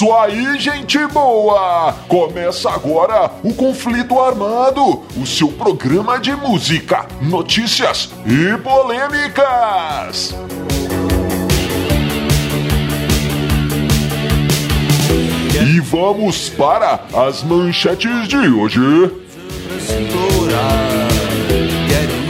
isso 0.00 0.14
aí, 0.14 0.58
gente 0.58 0.96
boa! 1.08 1.92
Começa 2.08 2.70
agora 2.70 3.30
o 3.42 3.52
Conflito 3.52 4.18
Armado, 4.18 5.02
o 5.14 5.26
seu 5.26 5.48
programa 5.48 6.18
de 6.18 6.34
música, 6.34 7.04
notícias 7.20 8.08
e 8.24 8.56
polêmicas. 8.62 10.34
E 15.62 15.80
vamos 15.80 16.48
para 16.48 17.04
as 17.28 17.42
manchetes 17.42 18.26
de 18.26 18.38
hoje. 18.38 18.80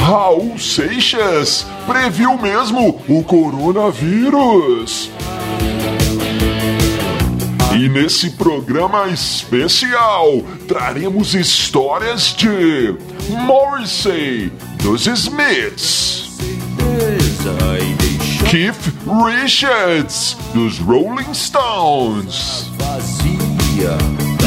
Raul 0.00 0.58
Seixas 0.58 1.64
previu 1.86 2.36
mesmo 2.36 3.00
o 3.08 3.22
coronavírus. 3.22 5.08
E 7.72 7.88
nesse 7.88 8.30
programa 8.30 9.08
especial 9.08 10.42
traremos 10.66 11.34
histórias 11.34 12.34
de 12.36 12.96
Morrissey, 13.46 14.52
dos 14.82 15.06
Smiths, 15.06 16.38
Keith 18.50 18.92
Richards, 19.24 20.36
dos 20.52 20.78
Rolling 20.80 21.32
Stones. 21.32 22.68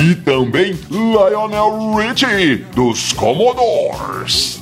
E 0.03 0.15
também 0.15 0.77
Lionel 0.91 1.95
Richie, 1.95 2.57
dos 2.75 3.13
Commodores. 3.13 4.61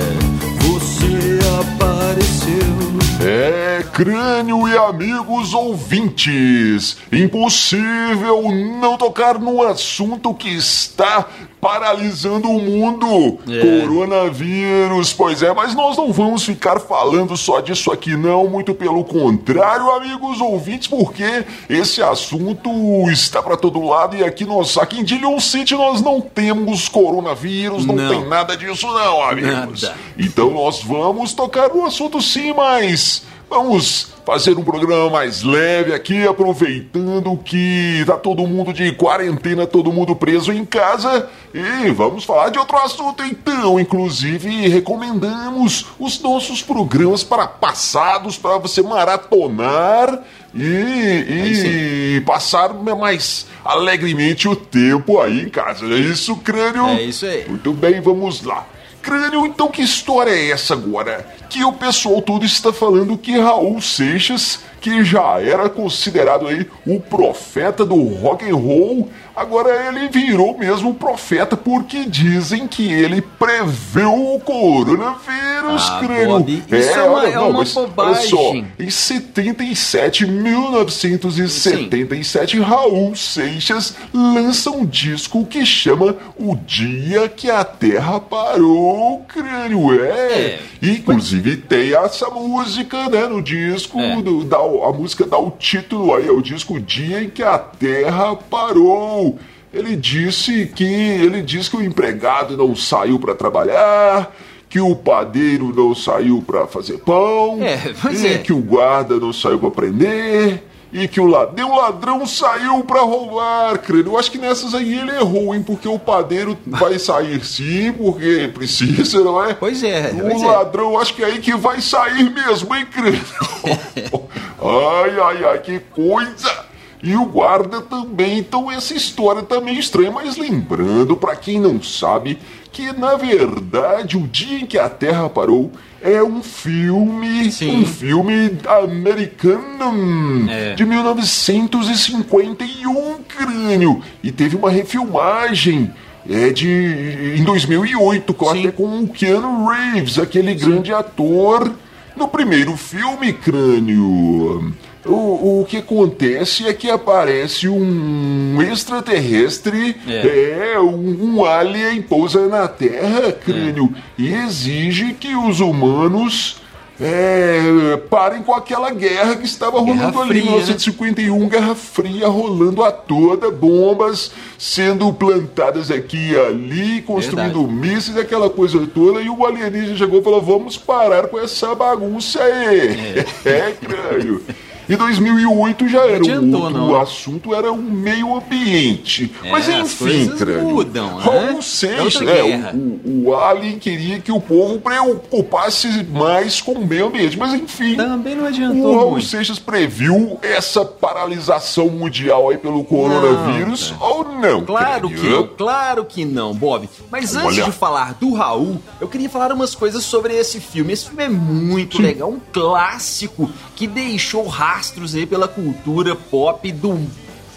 crânio 3.91 4.67
e 4.67 4.77
amigos 4.77 5.53
ouvintes, 5.53 6.97
impossível 7.11 8.43
não 8.79 8.97
tocar 8.97 9.37
no 9.37 9.61
assunto 9.63 10.33
que 10.33 10.49
está 10.49 11.25
paralisando 11.59 12.49
o 12.49 12.59
mundo. 12.59 13.39
É. 13.47 13.81
Coronavírus, 13.81 15.13
pois 15.13 15.43
é, 15.43 15.53
mas 15.53 15.75
nós 15.75 15.95
não 15.95 16.11
vamos 16.11 16.43
ficar 16.43 16.79
falando 16.79 17.37
só 17.37 17.59
disso 17.59 17.91
aqui 17.91 18.15
não, 18.17 18.47
muito 18.47 18.73
pelo 18.73 19.03
contrário, 19.03 19.91
amigos 19.91 20.41
ouvintes, 20.41 20.87
porque 20.87 21.45
esse 21.69 22.01
assunto 22.01 22.69
está 23.11 23.43
para 23.43 23.55
todo 23.55 23.85
lado 23.85 24.15
e 24.15 24.23
aqui 24.23 24.43
nós, 24.43 24.77
aqui 24.77 24.99
em 25.01 25.03
Dillon 25.03 25.39
City 25.39 25.75
nós 25.75 26.01
não 26.01 26.19
temos 26.19 26.89
coronavírus, 26.89 27.85
não, 27.85 27.95
Não. 27.95 28.09
tem 28.09 28.27
nada 28.27 28.57
disso 28.57 28.87
não, 28.87 29.21
amigos. 29.21 29.83
Nada. 29.83 29.95
Então 30.17 30.49
nós 30.49 30.81
vamos 30.81 31.33
tocar 31.33 31.69
no 31.69 31.85
assunto 31.85 32.19
sim, 32.21 32.53
mas 32.53 33.23
vamos 33.51 34.07
fazer 34.25 34.57
um 34.57 34.63
programa 34.63 35.09
mais 35.09 35.43
leve 35.43 35.93
aqui, 35.93 36.25
aproveitando 36.25 37.35
que 37.35 38.01
tá 38.07 38.15
todo 38.15 38.47
mundo 38.47 38.71
de 38.71 38.93
quarentena, 38.93 39.67
todo 39.67 39.91
mundo 39.91 40.15
preso 40.15 40.53
em 40.53 40.63
casa. 40.63 41.29
E 41.53 41.91
vamos 41.91 42.23
falar 42.23 42.47
de 42.47 42.57
outro 42.57 42.77
assunto 42.77 43.21
então. 43.23 43.77
Inclusive, 43.77 44.69
recomendamos 44.69 45.87
os 45.99 46.17
nossos 46.21 46.61
programas 46.61 47.25
para 47.25 47.45
passados, 47.45 48.37
para 48.37 48.57
você 48.57 48.81
maratonar 48.81 50.23
e, 50.55 52.15
e 52.15 52.23
passar 52.25 52.73
mais 52.73 53.47
alegremente 53.65 54.47
o 54.47 54.55
tempo 54.55 55.19
aí 55.19 55.41
em 55.41 55.49
casa. 55.49 55.85
É 55.87 55.99
isso, 55.99 56.37
crânio? 56.37 56.85
É 56.85 57.01
isso 57.01 57.25
aí. 57.25 57.49
Muito 57.49 57.73
bem, 57.73 57.99
vamos 57.99 58.43
lá. 58.43 58.65
Crânio, 59.01 59.45
então 59.45 59.67
que 59.67 59.81
história 59.81 60.31
é 60.31 60.51
essa 60.51 60.73
agora? 60.73 61.27
Que 61.49 61.63
o 61.63 61.73
pessoal 61.73 62.21
todo 62.21 62.45
está 62.45 62.71
falando 62.71 63.17
que 63.17 63.37
Raul 63.37 63.81
Seixas, 63.81 64.59
que 64.81 65.03
já 65.05 65.39
era 65.39 65.69
considerado 65.69 66.47
aí 66.47 66.67
o 66.85 66.99
profeta 66.99 67.85
do 67.85 67.95
rock 68.15 68.49
and 68.49 68.55
roll, 68.55 69.07
agora 69.35 69.87
ele 69.87 70.09
virou 70.09 70.57
mesmo 70.57 70.93
profeta 70.95 71.55
porque 71.55 72.05
dizem 72.05 72.67
que 72.67 72.91
ele 72.91 73.21
preveu 73.21 74.33
o 74.35 74.39
coronavírus, 74.39 75.87
Ah, 75.89 75.99
crânio. 76.03 76.27
Bob, 76.39 76.63
isso 76.71 76.89
é 76.89 77.03
uma- 77.03 77.27
é 77.29 77.39
uma 77.39 77.59
mas 77.59 77.77
olha 77.77 77.87
bobagem. 77.87 78.29
só, 78.29 78.53
em 78.83 78.89
77, 78.89 80.25
1977, 80.25 82.59
Raul 82.59 83.15
Seixas 83.15 83.95
lança 84.13 84.69
um 84.71 84.85
disco 84.85 85.45
que 85.45 85.65
chama 85.65 86.15
O 86.37 86.55
Dia 86.55 87.29
que 87.29 87.49
a 87.49 87.63
Terra 87.63 88.19
Parou, 88.19 89.23
crânio. 89.27 89.93
É. 90.03 90.11
É. 90.11 90.59
Inclusive 90.81 91.57
tem 91.57 91.93
essa 91.93 92.29
música, 92.29 93.09
né, 93.09 93.27
no 93.27 93.41
disco, 93.41 93.99
É. 93.99 94.21
do- 94.21 94.39
o- 94.39 94.43
a 94.83 94.91
música 94.93 95.25
dá 95.25 95.37
o 95.37 95.51
título 95.51 96.13
aí, 96.15 96.27
é 96.27 96.31
o 96.31 96.41
disco 96.41 96.75
O 96.75 96.79
Dia 96.79 97.21
em 97.23 97.29
que 97.29 97.43
a 97.43 97.57
Terra 97.57 98.35
Parou. 98.35 99.37
Ele 99.73 99.95
disse 99.95 100.65
que 100.75 100.83
ele 100.83 101.41
diz 101.41 101.69
que 101.69 101.77
o 101.77 101.81
empregado 101.83 102.57
não 102.57 102.75
saiu 102.75 103.17
para 103.19 103.33
trabalhar, 103.33 104.35
que 104.69 104.79
o 104.81 104.95
padeiro 104.95 105.73
não 105.75 105.95
saiu 105.95 106.41
para 106.45 106.67
fazer 106.67 106.97
pão, 106.99 107.59
É, 107.61 107.79
e 108.13 108.27
é. 108.27 108.37
que 108.37 108.51
o 108.51 108.57
guarda 108.59 109.15
não 109.17 109.31
saiu 109.31 109.59
para 109.59 109.71
prender. 109.71 110.63
E 110.93 111.07
que 111.07 111.21
o 111.21 111.25
ladrão, 111.25 111.71
o 111.71 111.77
ladrão 111.77 112.25
saiu 112.27 112.83
pra 112.83 112.99
roubar, 112.99 113.79
crânio. 113.79 114.07
Eu 114.11 114.17
acho 114.19 114.29
que 114.29 114.37
nessas 114.37 114.75
aí 114.75 114.99
ele 114.99 115.11
errou, 115.11 115.55
hein? 115.55 115.63
Porque 115.65 115.87
o 115.87 115.97
padeiro 115.97 116.57
vai 116.67 116.99
sair 116.99 117.41
sim, 117.45 117.93
porque 117.93 118.51
precisa, 118.53 119.21
não 119.21 119.41
é? 119.41 119.53
Pois 119.53 119.81
é, 119.83 120.11
O 120.13 120.27
é. 120.29 120.45
ladrão, 120.47 120.99
acho 120.99 121.13
que 121.13 121.23
é 121.23 121.27
aí 121.27 121.39
que 121.39 121.55
vai 121.55 121.79
sair 121.79 122.29
mesmo, 122.29 122.75
hein, 122.75 122.85
crânio? 122.91 123.21
ai, 124.61 125.19
ai, 125.19 125.43
ai, 125.45 125.59
que 125.59 125.79
coisa! 125.79 126.69
E 127.03 127.15
o 127.15 127.25
guarda 127.25 127.81
também, 127.81 128.37
então 128.37 128.71
essa 128.71 128.93
história 128.93 129.41
tá 129.41 129.59
meio 129.59 129.79
estranha, 129.79 130.11
mas 130.11 130.37
lembrando, 130.37 131.17
pra 131.17 131.35
quem 131.35 131.59
não 131.59 131.81
sabe, 131.81 132.37
que 132.71 132.91
na 132.93 133.15
verdade 133.15 134.17
o 134.17 134.27
dia 134.27 134.59
em 134.59 134.67
que 134.67 134.77
a 134.77 134.87
Terra 134.87 135.27
parou 135.27 135.71
é 135.99 136.21
um 136.21 136.43
filme, 136.43 137.51
Sim. 137.51 137.81
um 137.81 137.85
filme 137.87 138.55
americano 138.83 140.47
É. 140.49 140.75
de 140.75 140.85
1951, 140.85 143.17
crânio, 143.27 144.01
e 144.23 144.31
teve 144.31 144.55
uma 144.55 144.69
refilmagem 144.69 145.91
é 146.29 146.51
de 146.51 147.33
em 147.37 147.43
2008, 147.43 148.31
com- 148.35 148.51
Sim. 148.51 148.59
até 148.59 148.71
com 148.71 148.99
o 149.01 149.07
Keanu 149.07 149.65
Reeves, 149.67 150.19
aquele 150.19 150.53
grande 150.53 150.93
ator. 150.93 151.71
No 152.15 152.27
primeiro 152.27 152.75
filme, 152.75 153.33
crânio, 153.33 154.73
o, 155.05 155.61
o 155.61 155.65
que 155.67 155.77
acontece 155.77 156.67
é 156.67 156.73
que 156.73 156.89
aparece 156.89 157.67
um 157.67 158.61
extraterrestre, 158.61 159.95
É. 160.07 160.73
é, 160.75 160.79
um, 160.79 161.35
um 161.37 161.45
alien 161.45 162.01
pousa 162.01 162.47
na 162.47 162.67
Terra, 162.67 163.31
crânio, 163.31 163.93
e 164.17 164.33
exige 164.33 165.13
que 165.13 165.35
os 165.35 165.59
humanos 165.59 166.61
é, 167.01 167.97
parem 168.09 168.43
com 168.43 168.53
aquela 168.53 168.91
guerra 168.91 169.35
que 169.35 169.45
estava 169.45 169.81
Guerra 169.81 170.11
rolando 170.11 170.21
ali 170.21 170.39
em 170.39 170.41
Fria, 170.43 170.51
né? 170.51 170.57
1951, 170.57 171.49
Guerra 171.49 171.75
Fria 171.75 172.27
rolando 172.27 172.83
a 172.83 172.91
toda, 172.91 173.49
bombas 173.49 174.31
sendo 174.57 175.11
plantadas 175.11 175.89
aqui 175.89 176.31
e 176.31 176.39
ali, 176.39 177.01
construindo 177.01 177.67
mísseis, 177.67 178.15
aquela 178.17 178.49
coisa 178.49 178.85
toda, 178.85 179.19
e 179.21 179.29
o 179.29 179.45
alienígena 179.45 179.97
chegou 179.97 180.19
e 180.19 180.23
falou: 180.23 180.41
vamos 180.41 180.77
parar 180.77 181.27
com 181.27 181.39
essa 181.39 181.73
bagunça 181.73 182.43
aí. 182.43 183.25
É, 183.45 183.71
crânio. 183.81 184.43
Em 184.91 184.97
2008 184.97 185.87
já 185.87 185.99
era 186.01 186.13
um 186.13 186.15
adiantou, 186.17 186.61
outro 186.63 186.77
não. 186.77 187.01
assunto, 187.01 187.55
era 187.55 187.71
um 187.71 187.81
meio 187.81 188.35
ambiente. 188.35 189.31
É, 189.43 189.51
Mas 189.51 189.69
as 189.69 190.01
enfim, 190.01 190.27
crânio. 190.35 190.69
mudam, 190.69 191.17
né? 191.17 191.23
Raul 191.23 191.59
É 191.59 191.61
Seixas, 191.61 192.15
outra 192.15 192.29
é, 192.37 192.73
o, 192.73 193.27
o 193.29 193.35
Alien 193.35 193.79
queria 193.79 194.19
que 194.19 194.31
o 194.31 194.39
povo 194.41 194.79
preocupasse 194.79 195.87
mais 196.11 196.59
com 196.61 196.73
o 196.73 196.85
meio 196.85 197.07
ambiente. 197.07 197.37
Mas 197.37 197.53
enfim, 197.53 197.95
Também 197.95 198.35
não 198.35 198.43
o 198.43 198.47
adiantou 198.47 198.95
Raul 198.97 199.11
muito. 199.11 199.25
Seixas 199.27 199.59
previu 199.59 200.37
essa 200.41 200.83
paralisação 200.83 201.87
mundial 201.89 202.49
aí 202.49 202.57
pelo 202.57 202.83
coronavírus 202.83 203.93
ou 203.99 204.25
não? 204.25 204.65
Claro 204.65 205.09
que 205.09 205.29
não, 205.29 205.47
claro 205.47 206.05
que 206.05 206.25
não, 206.25 206.53
Bob. 206.53 206.89
Mas 207.09 207.35
antes 207.35 207.57
Olha. 207.59 207.63
de 207.65 207.71
falar 207.71 208.13
do 208.15 208.33
Raul, 208.33 208.77
eu 208.99 209.07
queria 209.07 209.29
falar 209.29 209.51
umas 209.53 209.73
coisas 209.75 210.03
sobre 210.03 210.35
esse 210.35 210.59
filme. 210.59 210.91
Esse 210.93 211.05
filme 211.07 211.23
é 211.23 211.29
muito 211.29 212.01
legal, 212.01 212.29
um 212.29 212.39
clássico 212.51 213.49
que 213.75 213.87
deixou 213.87 214.47
rastros 214.81 215.13
aí 215.13 215.27
pela 215.27 215.47
cultura 215.47 216.15
pop 216.15 216.71
do 216.71 216.99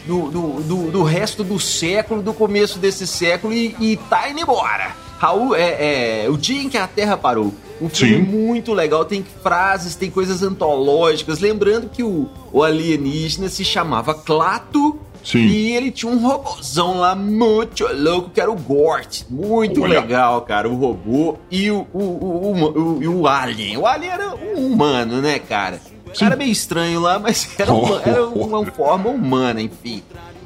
do, 0.06 0.29
do, 0.31 0.43
do, 0.61 0.91
do 0.91 1.03
resto 1.03 1.43
do 1.43 1.59
século, 1.59 2.21
do 2.21 2.35
começo 2.35 2.79
desse 2.79 3.06
século 3.06 3.55
e, 3.55 3.75
e 3.81 3.97
tá 3.97 4.29
indo 4.29 4.38
embora. 4.41 4.94
Raul, 5.19 5.56
é, 5.56 6.25
é, 6.25 6.29
o 6.29 6.37
dia 6.37 6.61
em 6.61 6.69
que 6.69 6.76
a 6.76 6.87
Terra 6.87 7.17
parou. 7.17 7.55
Um 7.81 7.88
filme 7.88 8.17
Sim. 8.17 8.23
muito 8.31 8.75
legal, 8.75 9.06
tem 9.06 9.25
frases, 9.43 9.97
tem 9.97 10.11
coisas 10.11 10.43
antológicas. 10.43 11.38
Lembrando 11.41 11.88
que 11.88 12.03
o, 12.03 12.29
o 12.53 12.62
alienígena 12.62 13.49
se 13.49 13.65
chamava 13.65 14.12
Clato. 14.12 15.00
Sim. 15.25 15.38
E 15.47 15.73
ele 15.75 15.91
tinha 15.91 16.12
um 16.12 16.19
robôzão 16.19 16.99
lá 16.99 17.15
muito 17.15 17.87
louco, 17.91 18.29
que 18.29 18.38
era 18.43 18.50
o 18.53 18.56
Gort. 18.56 19.23
Muito 19.31 19.81
Olha. 19.82 20.00
legal, 20.00 20.43
cara. 20.43 20.69
O 20.69 20.75
robô 20.75 21.38
e 21.50 21.70
o, 21.70 21.87
o, 21.94 21.99
o, 21.99 22.53
o, 22.53 22.97
o- 22.99 23.03
e 23.03 23.09
o 23.09 23.27
Alien. 23.27 23.79
O 23.79 23.87
Alien 23.87 24.12
era 24.12 24.35
um 24.37 24.67
humano, 24.67 25.23
né, 25.23 25.38
cara? 25.38 25.81
O 26.14 26.19
cara 26.20 26.37
meio 26.37 26.50
estranho 26.52 27.00
lá, 27.00 27.19
mas 27.19 27.49
era, 27.58 27.72
uma, 27.72 28.02
era 28.02 28.26
uma 28.28 28.64
forma 28.66 29.11
humana, 29.11 29.61
enfim. 29.61 30.02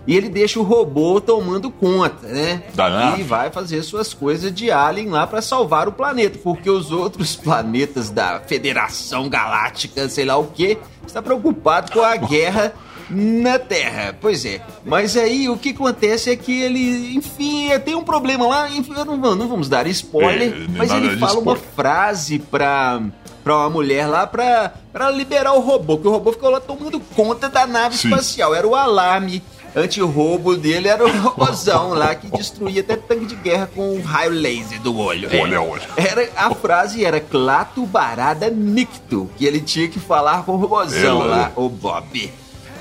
E 0.07 0.17
ele 0.17 0.31
deixa 0.31 0.59
o 0.59 0.63
robô 0.63 1.21
tomando 1.21 1.71
conta, 1.71 2.27
né? 2.27 2.63
Da 2.75 2.89
nave. 2.89 3.21
E 3.21 3.25
vai 3.25 3.51
fazer 3.51 3.83
suas 3.83 4.15
coisas 4.15 4.51
de 4.51 4.71
Alien 4.71 5.11
lá 5.11 5.27
pra 5.27 5.43
salvar 5.43 5.87
o 5.87 5.93
planeta, 5.93 6.39
porque 6.43 6.71
os 6.71 6.91
outros 6.91 7.37
planetas 7.37 8.09
da 8.09 8.41
Federação 8.41 9.29
Galáctica, 9.29 10.09
sei 10.09 10.25
lá 10.25 10.39
o 10.39 10.47
que, 10.47 10.79
está 11.07 11.21
preocupado 11.21 11.93
com 11.93 12.01
a 12.01 12.17
guerra 12.17 12.73
na 13.11 13.59
Terra. 13.59 14.17
Pois 14.19 14.47
é. 14.47 14.63
Mas 14.83 15.15
aí 15.15 15.49
o 15.51 15.59
que 15.59 15.71
acontece 15.71 16.31
é 16.31 16.37
que 16.37 16.59
ele, 16.59 17.15
enfim, 17.15 17.71
é, 17.71 17.79
tem 17.79 17.95
um 17.95 18.05
problema 18.05 18.47
lá. 18.47 18.71
Enfim, 18.71 18.93
não, 18.95 19.05
não 19.37 19.47
vamos 19.49 19.69
dar 19.69 19.87
spoiler, 19.89 20.55
É, 20.55 20.65
é 20.65 20.69
mas 20.75 20.91
ele 20.91 21.19
fala 21.19 21.39
uma 21.39 21.53
spoiler. 21.53 21.63
frase 21.77 22.39
pra. 22.39 23.03
Pra 23.49 23.57
uma 23.57 23.71
mulher 23.71 24.07
lá 24.07 24.27
pra, 24.27 24.75
pra 24.93 25.11
liberar 25.11 25.55
o 25.55 25.61
robô, 25.61 25.97
que 25.97 26.07
o 26.07 26.11
robô 26.11 26.33
ficou 26.33 26.51
lá 26.51 26.61
tomando 26.61 27.01
conta 27.01 27.49
da 27.49 27.67
nave 27.67 27.97
Sim. 27.97 28.09
espacial. 28.11 28.55
Era 28.55 28.69
o 28.69 28.75
alarme 28.75 29.43
anti-roubo 29.75 30.55
dele, 30.55 30.87
era 30.87 31.03
o 31.03 31.11
robôzão 31.23 31.95
lá 31.95 32.15
que 32.15 32.27
destruía 32.31 32.83
até 32.83 32.95
tanque 32.95 33.25
de 33.25 33.37
guerra 33.37 33.67
com 33.75 33.95
um 33.95 34.03
raio 34.03 34.33
laser 34.33 34.79
do 34.83 34.99
olho. 34.99 35.35
É. 35.35 35.41
Olha, 35.41 35.63
olha. 35.63 35.89
Era, 35.97 36.29
a 36.37 36.55
frase 36.55 37.03
era 37.03 37.21
Clato 37.21 37.87
Barada 37.87 38.51
Nicto, 38.51 39.31
que 39.39 39.47
ele 39.47 39.63
tinha 39.63 39.89
que 39.89 39.99
falar 39.99 40.45
com 40.45 40.53
o 40.53 40.57
robôzão 40.57 41.23
Ela. 41.23 41.25
lá, 41.25 41.53
o 41.57 41.71
Bob. 41.71 42.31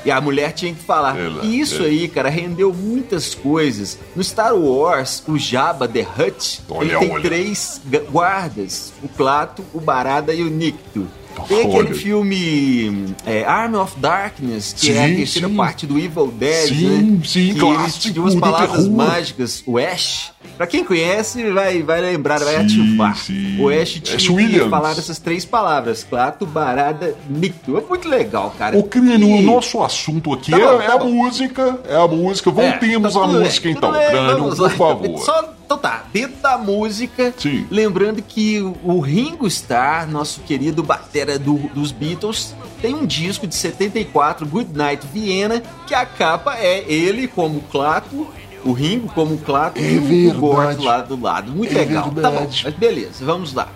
E 0.08 0.12
a 0.12 0.22
mulher 0.22 0.54
tinha 0.54 0.74
que 0.74 0.82
falar. 0.82 1.20
Ela, 1.20 1.44
E 1.44 1.60
isso 1.60 1.84
é. 1.84 1.88
aí, 1.88 2.08
cara, 2.08 2.30
rendeu 2.30 2.74
muitas 2.74 3.36
coisas. 3.36 4.00
No 4.16 4.24
Star 4.24 4.56
Wars, 4.56 5.22
o 5.28 5.38
Jabba 5.38 5.86
the 5.86 6.00
Hutt, 6.18 6.62
Olha, 6.70 6.86
ele 6.94 6.98
tem 7.00 7.12
olha. 7.12 7.24
três 7.24 7.82
guardas: 8.10 8.94
o 9.04 9.10
Clato, 9.10 9.66
o 9.74 9.82
Barada 9.82 10.34
e 10.34 10.42
o 10.44 10.50
Nicto. 10.50 11.06
Tem 11.44 11.60
aquele 11.62 11.76
Olha. 11.78 11.94
filme 11.96 13.06
é, 13.26 13.44
Army 13.46 13.76
of 13.78 13.94
Darkness, 14.00 14.74
que 14.74 14.92
é 14.92 15.04
a 15.04 15.08
Sim, 15.08 15.16
terceira 15.16 15.48
sim. 15.48 15.56
parte 15.56 15.86
do 15.86 15.98
Evil 16.00 16.28
Dead, 16.28 16.68
Sim, 16.70 16.88
né? 16.88 17.20
sim, 17.26 17.54
que 17.54 17.60
clássico 17.60 18.08
eles 18.08 18.18
umas 18.18 18.36
palavras 18.36 18.84
terror. 18.84 18.92
mágicas. 18.96 19.64
O 19.66 19.78
Ash, 19.78 20.32
pra 20.58 20.66
quem 20.68 20.84
conhece, 20.84 21.50
vai, 21.52 21.82
vai 21.84 22.02
lembrar, 22.02 22.40
vai 22.40 22.56
Sim, 22.68 22.82
ativar. 22.82 23.18
sim. 23.18 23.60
O 23.62 23.70
Ash 23.70 24.00
tinha 24.04 24.50
que 24.50 24.70
falar 24.70 24.92
essas 24.92 25.20
três 25.20 25.46
palavras: 25.46 26.04
Clato, 26.10 26.46
Barada, 26.46 27.16
Nicto. 27.30 27.78
É 27.78 27.82
muito 27.82 28.08
legal, 28.08 28.54
cara. 28.58 28.78
Ô, 28.78 28.84
Crânio, 28.84 29.28
E- 29.28 29.40
o 29.40 29.42
nosso 29.42 29.82
assunto 29.84 30.34
aqui 30.34 30.52
Tá 30.52 30.58
é, 30.58 30.62
bom, 30.62 30.82
é 30.82 30.86
tá 30.86 30.94
a 30.94 30.98
bom. 30.98 31.10
música, 31.12 31.80
é 31.88 31.96
a 31.96 32.08
música. 32.08 32.52
Voltemos 32.52 33.16
É, 33.16 33.20
tá 33.20 33.26
à 33.26 33.28
tudo 33.28 33.40
música 33.40 33.64
bem, 33.68 33.74
então, 33.78 33.92
Crânio, 33.92 34.38
vamos 34.40 34.58
por 34.58 34.72
favor. 34.72 35.20
Só, 35.20 35.54
então 35.68 35.78
tá, 35.78 36.06
dentro 36.14 36.38
da 36.42 36.58
música, 36.58 37.34
Sim. 37.38 37.68
lembrando 37.70 38.22
que 38.22 38.62
o- 38.62 39.02
Ringo 39.02 39.46
Starr, 39.48 40.10
nosso 40.10 40.40
querido 40.42 40.82
batera 40.82 41.38
do- 41.38 41.70
dos 41.74 41.92
Beatles, 41.92 42.56
tem 42.82 42.96
um 42.96 43.06
disco 43.06 43.46
de 43.46 43.54
74, 43.54 44.46
Good 44.48 44.72
Night 44.74 45.06
Viena, 45.14 45.62
que 45.86 45.94
a 45.94 46.06
capa 46.06 46.56
é 46.58 46.86
ele 46.90 47.28
como 47.28 47.60
Clato, 47.70 48.28
o 48.64 48.72
Ringo 48.72 49.10
como 49.10 49.38
Clato 49.40 49.78
É 49.78 49.82
e 49.92 49.98
o- 49.98 50.02
o 50.02 50.06
verdade. 50.08 50.38
Gort 50.40 50.80
lá 50.80 51.02
do 51.02 51.22
lado. 51.22 51.52
Muito 51.52 51.74
É 51.74 51.80
legal. 51.80 52.04
Tá 52.06 52.10
bom, 52.12 52.22
verdade. 52.22 52.62
mas 52.64 52.74
beleza, 52.74 53.26
vamos 53.26 53.54
lá. 53.54 53.68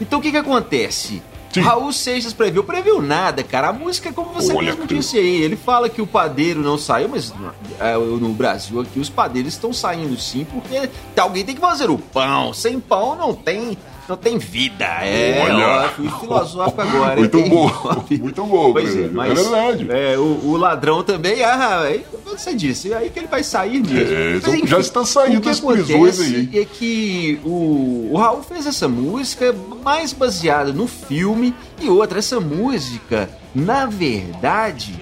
Então 0.00 0.18
o 0.18 0.22
que 0.22 0.32
que 0.32 0.36
acontece? 0.36 1.22
Sim. 1.52 1.60
Raul 1.60 1.92
Seixas 1.92 2.32
previu, 2.32 2.62
previu 2.64 3.00
nada, 3.00 3.42
cara. 3.42 3.68
A 3.68 3.72
música, 3.72 4.12
como 4.12 4.30
você 4.32 4.52
Olha, 4.52 4.66
mesmo 4.72 4.82
cara. 4.82 4.94
disse 4.94 5.18
aí, 5.18 5.42
ele 5.42 5.56
fala 5.56 5.88
que 5.88 6.02
o 6.02 6.06
padeiro 6.06 6.60
não 6.60 6.76
saiu, 6.76 7.08
mas 7.08 7.32
é, 7.80 7.96
no 7.96 8.28
Brasil 8.30 8.80
aqui 8.80 9.00
os 9.00 9.08
padeiros 9.08 9.54
estão 9.54 9.72
saindo 9.72 10.18
sim, 10.18 10.44
porque 10.44 10.88
alguém 11.18 11.44
tem 11.44 11.54
que 11.54 11.60
fazer 11.60 11.88
o 11.88 11.98
pão. 11.98 12.52
Sem 12.52 12.78
pão 12.78 13.16
não 13.16 13.34
tem, 13.34 13.76
não 14.08 14.16
tem 14.16 14.38
vida. 14.38 14.84
É, 14.84 15.42
Olha. 15.42 15.66
ó, 15.66 15.88
fui 15.88 16.08
filosófico 16.08 16.80
agora. 16.80 17.16
Muito 17.16 17.38
hein? 17.38 17.48
bom, 17.48 17.70
muito 18.20 18.44
bom, 18.44 18.72
Pois 18.72 18.88
é, 18.90 18.92
Crânio. 18.92 19.12
mas 19.12 19.30
É 19.30 19.34
verdade. 19.42 19.86
é, 19.90 20.18
o, 20.18 20.40
o 20.44 20.56
ladrão 20.56 21.02
também, 21.02 21.42
ah, 21.42 21.80
aí 21.80 22.04
você 22.24 22.54
disse, 22.54 22.92
aí 22.94 23.10
que 23.10 23.18
ele 23.18 23.28
vai 23.28 23.42
sair 23.42 23.80
mesmo. 23.80 24.14
É, 24.14 24.34
Mas, 24.34 24.54
então 24.54 24.66
já 24.66 24.78
está 24.78 25.04
saindo 25.04 25.40
das 25.40 25.60
prisões 25.60 26.20
aí, 26.20 26.50
É 26.54 26.64
que 26.64 27.40
o, 27.44 28.10
o 28.12 28.16
Raul 28.18 28.42
fez 28.42 28.66
essa 28.66 28.86
música 28.88 29.54
mais 29.84 30.12
baseada 30.12 30.72
no 30.72 30.86
filme 30.86 31.54
e 31.80 31.88
outra, 31.88 32.18
essa 32.18 32.38
música, 32.40 33.28
na 33.54 33.86
verdade, 33.86 34.94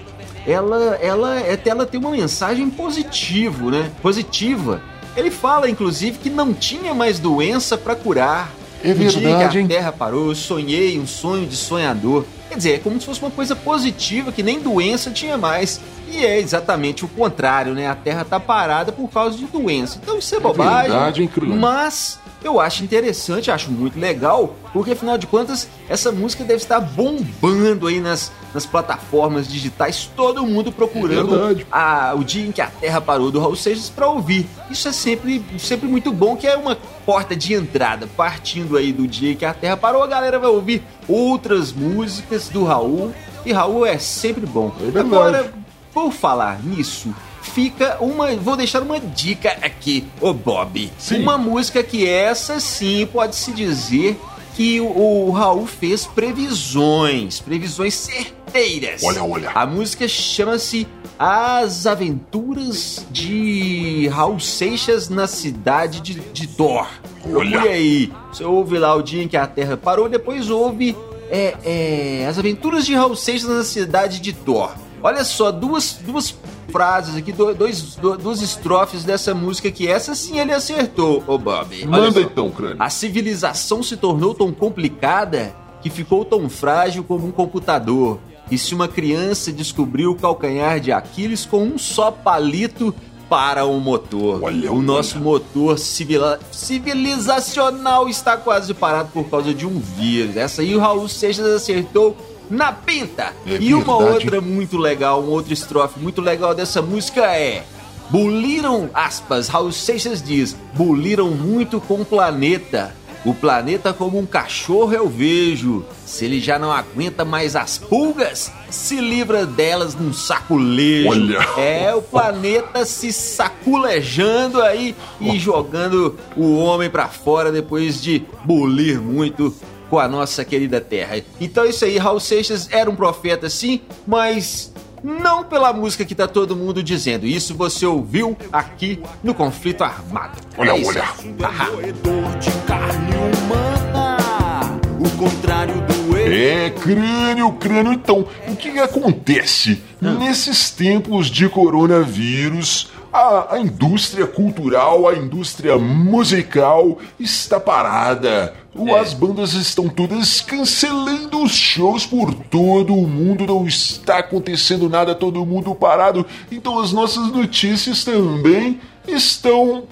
ela, 0.47 0.95
ela, 1.01 1.39
até 1.51 1.69
ela 1.71 1.85
tem 1.85 1.99
uma 1.99 2.11
mensagem 2.11 2.69
positivo, 2.69 3.69
né? 3.71 3.91
Positiva. 4.01 4.81
Ele 5.17 5.31
fala, 5.31 5.69
inclusive, 5.69 6.17
que 6.19 6.29
não 6.29 6.53
tinha 6.53 6.93
mais 6.93 7.19
doença 7.19 7.77
para 7.77 7.95
curar. 7.95 8.51
É 8.89 8.93
verdade, 8.93 9.57
a 9.57 9.61
hein? 9.61 9.67
Terra 9.67 9.91
parou, 9.91 10.29
eu 10.29 10.35
sonhei 10.35 10.99
um 10.99 11.07
sonho 11.07 11.45
de 11.47 11.55
sonhador. 11.55 12.25
Quer 12.49 12.57
dizer, 12.57 12.73
é 12.75 12.77
como 12.79 12.99
se 12.99 13.05
fosse 13.05 13.21
uma 13.21 13.31
coisa 13.31 13.55
positiva 13.55 14.31
que 14.31 14.43
nem 14.43 14.59
doença 14.59 15.09
tinha 15.11 15.37
mais. 15.37 15.81
E 16.11 16.23
é 16.23 16.39
exatamente 16.39 17.03
o 17.03 17.07
contrário, 17.07 17.73
né? 17.73 17.87
A 17.87 17.95
Terra 17.95 18.23
tá 18.23 18.39
parada 18.39 18.91
por 18.91 19.09
causa 19.09 19.35
de 19.37 19.45
doença. 19.45 19.99
Então 20.01 20.17
isso 20.19 20.35
é 20.35 20.39
bobagem. 20.39 20.91
verdade, 20.91 21.21
hein? 21.23 21.29
Mas 21.59 22.19
eu 22.43 22.59
acho 22.59 22.83
interessante, 22.83 23.49
acho 23.49 23.71
muito 23.71 23.99
legal, 23.99 24.55
porque 24.71 24.91
afinal 24.91 25.17
de 25.17 25.25
contas, 25.25 25.67
essa 25.89 26.11
música 26.11 26.43
deve 26.43 26.61
estar 26.61 26.79
bombando 26.79 27.87
aí 27.87 27.99
nas, 27.99 28.31
nas 28.53 28.67
plataformas 28.67 29.47
digitais, 29.47 30.07
todo 30.15 30.45
mundo 30.45 30.69
É 30.69 30.71
procurando 30.73 31.31
verdade. 31.31 31.65
a, 31.71 32.13
o 32.15 32.23
dia 32.23 32.45
em 32.45 32.51
que 32.51 32.61
a 32.61 32.67
Terra 32.67 33.01
parou 33.01 33.31
do 33.31 33.39
Raul 33.39 33.55
Seixas 33.55 33.89
para 33.89 34.07
ouvir. 34.07 34.45
Isso 34.69 34.87
é 34.87 34.91
sempre, 34.91 35.43
sempre 35.57 35.87
muito 35.87 36.11
bom, 36.13 36.35
que 36.35 36.45
é 36.45 36.55
uma 36.55 36.77
porta 37.05 37.35
de 37.35 37.53
entrada. 37.53 38.07
Partindo 38.17 38.77
aí 38.77 38.91
do 38.91 39.07
dia 39.07 39.35
que 39.35 39.45
a 39.45 39.53
Terra 39.53 39.77
parou, 39.77 40.03
a 40.03 40.07
galera 40.07 40.39
vai 40.39 40.49
ouvir 40.49 40.83
outras 41.07 41.71
músicas 41.71 42.49
do 42.49 42.63
Raul. 42.63 43.13
E 43.45 43.51
Raul 43.51 43.85
é 43.85 43.97
sempre 43.97 44.45
bom. 44.45 44.73
É. 44.93 44.99
Agora, 44.99 45.53
por 45.93 46.11
falar 46.11 46.61
nisso, 46.63 47.13
fica 47.41 47.97
uma. 48.01 48.35
Vou 48.35 48.57
deixar 48.57 48.81
uma 48.81 48.99
dica 48.99 49.49
aqui, 49.61 50.05
ô 50.19 50.33
Bob. 50.33 50.91
Sim. 50.97 51.21
Uma 51.21 51.37
música 51.37 51.83
que 51.83 52.07
essa 52.07 52.59
sim 52.59 53.07
pode-se 53.11 53.51
dizer 53.51 54.19
que 54.55 54.79
o, 54.79 55.27
o 55.27 55.31
Raul 55.31 55.67
fez 55.67 56.05
previsões, 56.05 57.39
previsões 57.39 57.93
certeiras. 57.93 59.03
Olha, 59.03 59.23
olha. 59.23 59.51
A 59.51 59.65
música 59.65 60.07
chama-se 60.07 60.87
As 61.17 61.85
Aventuras 61.87 63.05
de 63.11 64.07
Raul 64.09 64.39
Seixas 64.39 65.07
na 65.09 65.27
cidade 65.27 66.01
de, 66.01 66.15
de 66.15 66.47
Thor. 66.47 66.87
Olha. 67.25 67.49
Procure 67.51 67.67
aí. 67.69 68.13
Você 68.31 68.43
ouve 68.43 68.77
lá 68.77 68.93
o 68.95 69.01
dia 69.01 69.23
em 69.23 69.27
que 69.27 69.37
a 69.37 69.47
Terra 69.47 69.77
parou, 69.77 70.09
depois 70.09 70.49
ouve 70.49 70.95
é, 71.29 71.55
é, 71.63 72.27
As 72.27 72.37
Aventuras 72.37 72.85
de 72.85 72.93
Raul 72.93 73.15
Seixas 73.15 73.49
na 73.49 73.63
cidade 73.63 74.19
de 74.19 74.33
Thor. 74.33 74.71
Olha 75.01 75.23
só, 75.23 75.51
duas, 75.51 75.99
duas 76.05 76.35
frases 76.71 77.15
aqui, 77.15 77.31
do- 77.31 77.53
dois, 77.53 77.95
do- 77.95 78.17
duas 78.17 78.41
estrofes 78.41 79.03
dessa 79.03 79.33
música 79.33 79.71
que 79.71 79.87
essa 79.87 80.15
sim 80.15 80.39
ele 80.39 80.51
acertou, 80.51 81.23
ô 81.27 81.37
Bob. 81.37 81.85
Manda 81.85 82.19
então, 82.21 82.49
Crânio. 82.49 82.77
A 82.79 82.89
civilização 82.89 83.81
se 83.83 83.95
tornou 83.95 84.33
tão 84.33 84.51
complicada 84.51 85.55
que 85.81 85.89
ficou 85.89 86.25
tão 86.25 86.49
frágil 86.49 87.03
como 87.03 87.27
um 87.27 87.31
computador. 87.31 88.19
E 88.51 88.57
se 88.57 88.75
uma 88.75 88.87
criança 88.87 89.51
descobriu 89.51 90.11
o 90.11 90.15
calcanhar 90.15 90.79
de 90.79 90.91
Aquiles 90.91 91.45
com 91.45 91.63
um 91.63 91.77
só 91.77 92.11
palito 92.11 92.93
para 93.27 93.65
o 93.65 93.79
motor. 93.79 94.43
Olha, 94.43 94.71
o 94.71 94.75
olha. 94.77 94.83
nosso 94.85 95.19
motor 95.19 95.79
civila- 95.79 96.39
civilizacional 96.51 98.07
está 98.07 98.37
quase 98.37 98.73
parado 98.73 99.09
por 99.11 99.25
causa 99.29 99.53
de 99.53 99.65
um 99.65 99.79
vírus. 99.79 100.37
Essa 100.37 100.61
aí 100.61 100.75
o 100.75 100.79
Raul 100.79 101.07
Seixas 101.07 101.45
acertou 101.47 102.15
na 102.49 102.71
pinta. 102.71 103.33
É 103.47 103.57
e 103.59 103.73
uma 103.73 103.83
verdade. 103.97 104.25
outra 104.25 104.41
muito 104.41 104.77
legal, 104.77 105.21
uma 105.21 105.31
outra 105.31 105.53
estrofe 105.53 105.99
muito 105.99 106.21
legal 106.21 106.53
dessa 106.53 106.81
música 106.81 107.21
é 107.35 107.63
Buliram, 108.11 108.87
aspas, 108.93 109.47
Raul 109.47 109.71
Seixas 109.71 110.21
diz, 110.21 110.55
buliram 110.75 111.31
muito 111.31 111.81
com 111.81 112.01
o 112.01 112.05
planeta. 112.05 112.95
O 113.25 113.33
planeta 113.33 113.91
como 113.91 114.19
um 114.19 114.25
cachorro 114.25 114.93
eu 114.93 115.09
vejo. 115.09 115.83
Se 116.05 116.25
ele 116.25 116.39
já 116.39 116.59
não 116.59 116.71
aguenta 116.71 117.25
mais 117.25 117.55
as 117.55 117.79
pulgas, 117.79 118.51
se 118.69 119.01
livra 119.01 119.47
delas 119.47 119.95
num 119.95 120.13
saculejo. 120.13 121.09
Olha. 121.09 121.39
É 121.57 121.93
o 121.95 122.03
planeta 122.03 122.85
se 122.85 123.11
saculejando 123.11 124.61
aí 124.61 124.95
e 125.19 125.39
jogando 125.39 126.15
o 126.37 126.57
homem 126.57 126.87
pra 126.87 127.07
fora 127.07 127.51
depois 127.51 127.99
de 127.99 128.23
bulir 128.43 129.01
muito 129.01 129.53
com 129.89 129.97
a 129.97 130.07
nossa 130.07 130.45
querida 130.45 130.79
Terra. 130.79 131.21
Então 131.41 131.65
isso 131.65 131.83
aí, 131.83 131.97
Raul 131.97 132.19
Seixas 132.19 132.67
era 132.71 132.89
um 132.89 132.95
profeta 132.95 133.49
sim, 133.49 133.81
mas 134.05 134.71
não 135.03 135.43
pela 135.43 135.71
música 135.73 136.05
que 136.05 136.15
tá 136.15 136.27
todo 136.27 136.55
mundo 136.55 136.81
dizendo. 136.81 137.25
Isso 137.25 137.55
você 137.55 137.85
ouviu 137.85 138.37
aqui 138.51 139.01
no 139.23 139.33
Conflito 139.33 139.83
Armado. 139.83 140.37
Olha, 140.57 140.71
é 140.71 140.77
isso. 140.77 140.89
olha. 140.89 141.03
Ahá. 141.43 141.65
Roedor 141.65 142.37
de 142.39 142.51
carne 142.67 143.15
humana, 143.15 144.79
o 144.99 145.09
contrário 145.17 145.75
do. 145.81 146.05
É, 146.17 146.71
crânio, 146.71 147.51
crânio. 147.53 147.93
Então, 147.93 148.25
o 148.47 148.55
que 148.55 148.79
acontece? 148.79 149.81
Nesses 150.01 150.71
tempos 150.71 151.27
de 151.27 151.47
coronavírus, 151.47 152.89
a, 153.15 153.55
a 153.55 153.59
indústria 153.59 154.27
cultural, 154.27 155.07
a 155.07 155.15
indústria 155.15 155.77
musical 155.77 156.97
está 157.19 157.59
parada. 157.59 158.53
É. 158.77 158.99
As 158.99 159.13
bandas 159.13 159.53
estão 159.53 159.87
todas 159.87 160.41
cancelando 160.41 161.41
os 161.41 161.53
shows 161.53 162.05
por 162.05 162.33
todo 162.33 162.93
o 162.93 163.07
mundo, 163.07 163.47
não 163.47 163.65
está 163.65 164.17
acontecendo 164.17 164.89
nada, 164.89 165.15
todo 165.15 165.45
mundo 165.45 165.73
parado. 165.73 166.25
Então 166.51 166.79
as 166.79 166.91
nossas 166.91 167.31
notícias 167.31 168.03
também 168.03 168.81
estão 169.07 169.83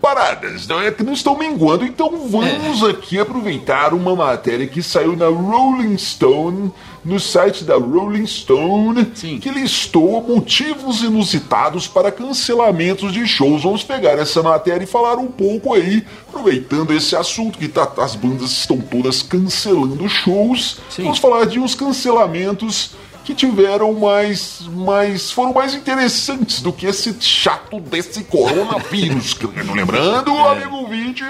paradas, 0.00 0.66
não 0.66 0.80
é 0.80 0.90
que 0.90 1.04
não 1.04 1.12
estão 1.12 1.38
minguando. 1.38 1.84
Então 1.84 2.26
vamos 2.28 2.82
aqui 2.82 3.20
aproveitar 3.20 3.94
uma 3.94 4.16
matéria 4.16 4.66
que 4.66 4.82
saiu 4.82 5.16
na 5.16 5.28
Rolling 5.28 5.96
Stone, 5.96 6.72
no 7.04 7.18
site 7.18 7.64
da 7.64 7.76
Rolling 7.76 8.26
Stone, 8.26 9.10
Sim. 9.14 9.38
que 9.38 9.50
listou 9.50 10.22
motivos 10.22 11.02
inusitados 11.02 11.88
para 11.88 12.12
cancelamentos 12.12 13.12
de 13.12 13.26
shows. 13.26 13.62
Vamos 13.64 13.82
pegar 13.82 14.12
essa 14.18 14.42
matéria 14.42 14.84
e 14.84 14.86
falar 14.86 15.16
um 15.18 15.26
pouco 15.26 15.74
aí, 15.74 16.04
aproveitando 16.28 16.92
esse 16.92 17.16
assunto 17.16 17.58
que 17.58 17.66
tá- 17.68 17.90
as 17.98 18.14
bandas 18.14 18.50
estão 18.52 18.78
todas 18.78 19.20
cancelando 19.22 20.08
shows. 20.08 20.78
Sim. 20.88 21.02
Vamos 21.02 21.18
falar 21.18 21.46
de 21.46 21.58
uns 21.58 21.74
cancelamentos 21.74 22.92
que 23.24 23.34
tiveram 23.34 23.92
mais, 23.94 24.62
mais 24.72 25.30
foram 25.30 25.52
mais 25.52 25.74
interessantes 25.74 26.60
do 26.60 26.72
que 26.72 26.86
esse 26.86 27.14
chato 27.20 27.78
desse 27.80 28.24
coronavírus. 28.24 29.36
Lembrando, 29.74 30.30
amigo 30.46 30.76
ouvinte, 30.76 31.24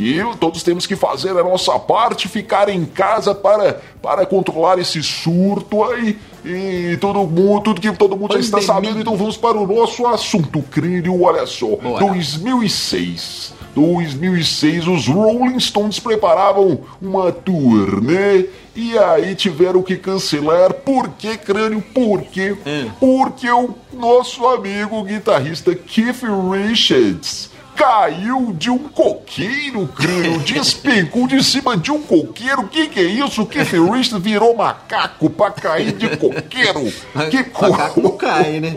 que 0.00 0.38
todos 0.38 0.62
temos 0.62 0.86
que 0.86 0.96
fazer 0.96 1.36
a 1.36 1.42
nossa 1.42 1.78
parte, 1.78 2.26
ficar 2.26 2.70
em 2.70 2.86
casa 2.86 3.34
para, 3.34 3.82
para 4.00 4.24
controlar 4.24 4.78
esse 4.78 5.02
surto 5.02 5.84
aí. 5.84 6.18
E 6.42 6.96
todo 6.98 7.18
mundo, 7.26 7.60
tudo 7.60 7.80
que 7.82 7.92
todo 7.92 8.16
mundo 8.16 8.32
já 8.32 8.40
está 8.40 8.62
sabendo, 8.62 8.98
então 8.98 9.14
vamos 9.14 9.36
para 9.36 9.58
o 9.58 9.66
nosso 9.66 10.06
assunto, 10.06 10.62
crânio. 10.62 11.22
Olha 11.22 11.44
só, 11.44 11.76
Bora. 11.76 12.06
2006. 12.06 13.60
2006, 13.74 14.88
os 14.88 15.06
Rolling 15.06 15.60
Stones 15.60 16.00
preparavam 16.00 16.80
uma 17.00 17.30
turnê 17.30 18.46
e 18.74 18.98
aí 18.98 19.34
tiveram 19.34 19.82
que 19.82 19.96
cancelar. 19.96 20.72
Por 20.72 21.10
que, 21.10 21.36
crânio? 21.36 21.80
Por 21.94 22.22
quê? 22.22 22.56
É. 22.66 22.86
Porque 22.98 23.48
o 23.48 23.74
nosso 23.92 24.44
amigo 24.48 25.04
guitarrista 25.04 25.74
Keith 25.74 26.22
Richards 26.50 27.50
caiu 27.80 28.52
de 28.52 28.68
um 28.68 28.78
coqueiro, 28.78 29.88
crânio, 29.88 30.38
despencou 30.44 31.26
de 31.26 31.42
cima 31.42 31.78
de 31.78 31.90
um 31.90 32.02
coqueiro. 32.02 32.60
O 32.60 32.68
que, 32.68 32.88
que 32.88 33.00
é 33.00 33.04
isso? 33.04 33.46
Keith 33.46 33.72
Richards 33.72 34.22
virou 34.22 34.54
macaco 34.54 35.30
pra 35.30 35.50
cair 35.50 35.92
de 35.92 36.16
coqueiro. 36.16 36.80
Que 37.30 37.38
Macaco 37.38 38.00
não 38.00 38.16
cai, 38.16 38.60
né? 38.60 38.74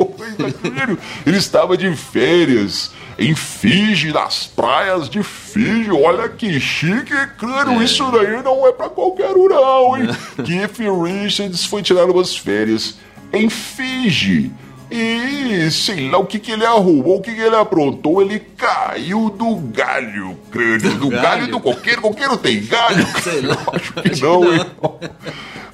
Ele 1.25 1.37
estava 1.37 1.75
de 1.75 1.93
férias 1.95 2.91
em 3.17 3.35
Fiji, 3.35 4.11
nas 4.11 4.45
praias 4.45 5.09
de 5.09 5.23
Fiji. 5.23 5.91
Olha 5.91 6.29
que 6.29 6.59
chique, 6.59 7.15
crânio. 7.37 7.81
Isso 7.81 8.09
daí 8.11 8.41
não 8.43 8.67
é 8.67 8.71
pra 8.71 8.89
qualquer 8.89 9.31
um, 9.31 9.47
não, 9.47 9.97
hein? 9.97 10.07
Keith 10.45 10.79
Richards 10.79 11.65
foi 11.65 11.81
tirar 11.81 12.05
umas 12.05 12.35
férias 12.35 12.97
em 13.31 13.49
Fiji. 13.49 14.51
E 14.95 15.71
sei 15.71 16.07
lá 16.07 16.19
o 16.19 16.25
que, 16.27 16.37
que 16.37 16.51
ele 16.51 16.63
arrumou, 16.63 17.17
o 17.17 17.21
que, 17.21 17.33
que 17.33 17.41
ele 17.41 17.55
aprontou. 17.55 18.21
Ele 18.21 18.39
caiu 18.39 19.27
do 19.31 19.55
galho, 19.55 20.37
crânio. 20.51 20.99
Do 20.99 21.09
galho, 21.09 21.21
galho? 21.23 21.47
do 21.47 21.59
coqueiro. 21.59 22.01
Coqueiro 22.01 22.37
tem 22.37 22.63
galho? 22.63 23.03
Sei 23.23 23.41
lá. 23.41 23.57
Acho 23.73 23.93
que 23.93 24.21
não, 24.21 24.53
hein? 24.53 24.65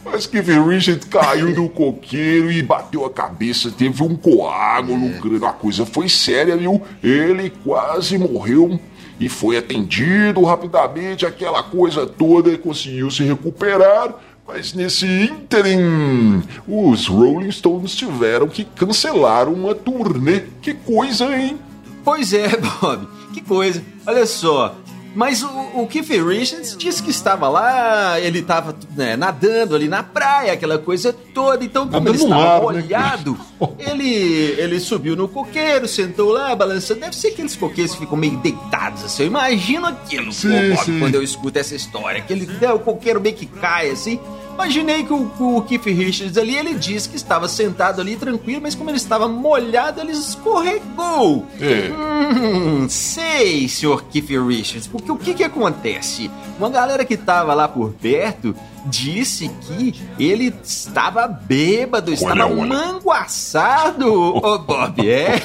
Mas 0.05 0.25
que 0.25 0.39
Richard 0.39 1.05
caiu 1.07 1.53
do 1.53 1.67
coqueiro 1.67 2.49
e 2.49 2.63
bateu 2.63 3.03
a 3.03 3.09
cabeça, 3.09 3.69
teve 3.69 4.01
um 4.01 4.15
coágulo 4.15 4.97
no 4.97 5.19
crânio. 5.19 5.45
A 5.45 5.51
coisa 5.51 5.85
foi 5.85 6.07
séria, 6.07 6.55
viu? 6.55 6.81
Ele 7.03 7.49
quase 7.49 8.17
morreu 8.17 8.79
e 9.19 9.27
foi 9.27 9.57
atendido 9.57 10.41
rapidamente, 10.45 11.25
aquela 11.25 11.61
coisa 11.61 12.07
toda, 12.07 12.57
conseguiu 12.57 13.11
se 13.11 13.23
recuperar. 13.23 14.15
Mas 14.51 14.73
nesse 14.73 15.05
ínterim, 15.05 16.41
os 16.67 17.05
Rolling 17.05 17.51
Stones 17.51 17.93
tiveram 17.93 18.47
que 18.47 18.63
cancelar 18.63 19.47
uma 19.47 19.75
turnê. 19.75 20.41
Que 20.59 20.73
coisa, 20.73 21.25
hein? 21.37 21.59
Pois 22.03 22.33
é, 22.33 22.47
Bob. 22.57 23.07
Que 23.31 23.41
coisa. 23.41 23.83
Olha 24.07 24.25
só. 24.25 24.75
Mas 25.19 25.43
o, 25.43 25.49
o 25.73 25.85
Keith 25.85 26.07
Richards 26.07 26.77
disse 26.77 27.03
que 27.03 27.11
estava 27.11 27.49
lá, 27.49 28.17
ele 28.21 28.39
estava 28.39 28.73
né, 28.95 29.17
nadando 29.17 29.75
ali 29.75 29.89
na 29.89 30.01
praia, 30.01 30.53
aquela 30.53 30.77
coisa 30.77 31.11
toda. 31.11 31.61
Então, 31.61 31.89
como 31.89 31.99
Nadando 31.99 32.15
ele 32.15 32.23
estava 32.23 32.41
mar, 32.41 32.73
né? 32.73 32.81
molhado, 32.81 33.39
ele, 33.77 34.07
ele 34.57 34.79
subiu 34.79 35.17
no 35.17 35.27
coqueiro, 35.27 35.89
sentou 35.89 36.31
lá, 36.31 36.55
balançando. 36.55 37.01
Deve 37.01 37.17
ser 37.17 37.27
aqueles 37.27 37.53
coqueiros 37.57 37.95
que 37.95 37.99
ficam 37.99 38.17
meio 38.17 38.37
deitados 38.37 39.03
assim. 39.03 39.23
Eu 39.23 39.27
imagino 39.27 39.87
aquilo, 39.87 40.31
Sim, 40.31 40.51
pô, 40.51 40.75
Bob, 40.77 40.85
sim. 40.85 40.99
quando 40.99 41.15
eu 41.15 41.21
escuto 41.21 41.59
essa 41.59 41.75
história. 41.75 42.19
Aquele, 42.21 42.45
né, 42.45 42.71
o 42.71 42.79
coqueiro 42.79 43.19
meio 43.19 43.35
que 43.35 43.45
cai 43.45 43.89
assim. 43.89 44.21
Imaginei 44.59 45.05
que 45.05 45.13
o, 45.13 45.31
o 45.39 45.61
Keith 45.61 45.85
Richards 45.85 46.37
ali, 46.37 46.53
ele 46.53 46.73
disse 46.73 47.07
que 47.07 47.15
estava 47.15 47.47
sentado 47.47 48.01
ali 48.01 48.17
tranquilo, 48.17 48.59
mas 48.61 48.75
como 48.75 48.89
ele 48.89 48.97
estava 48.97 49.25
molhado, 49.25 50.01
ele 50.01 50.11
escorregou. 50.11 51.47
É. 51.61 51.89
Hum, 51.93 52.85
sei, 52.89 53.69
senhor 53.69 54.03
Keith 54.03 54.27
Richards, 54.29 54.85
porque 54.85 55.09
o 55.09 55.15
que 55.15 55.33
que 55.33 55.45
acontece? 55.45 56.29
Uma 56.57 56.69
galera 56.69 57.05
que 57.05 57.15
tava 57.15 57.53
lá 57.53 57.69
por 57.69 57.93
perto 57.93 58.53
disse 58.85 59.49
que 59.61 59.95
ele 60.19 60.53
estava 60.63 61.27
bêbado, 61.27 62.11
estava 62.13 62.45
olha. 62.45 62.65
manguaçado, 62.65 64.11
ô 64.37 64.57
Bob, 64.59 65.09
é. 65.09 65.41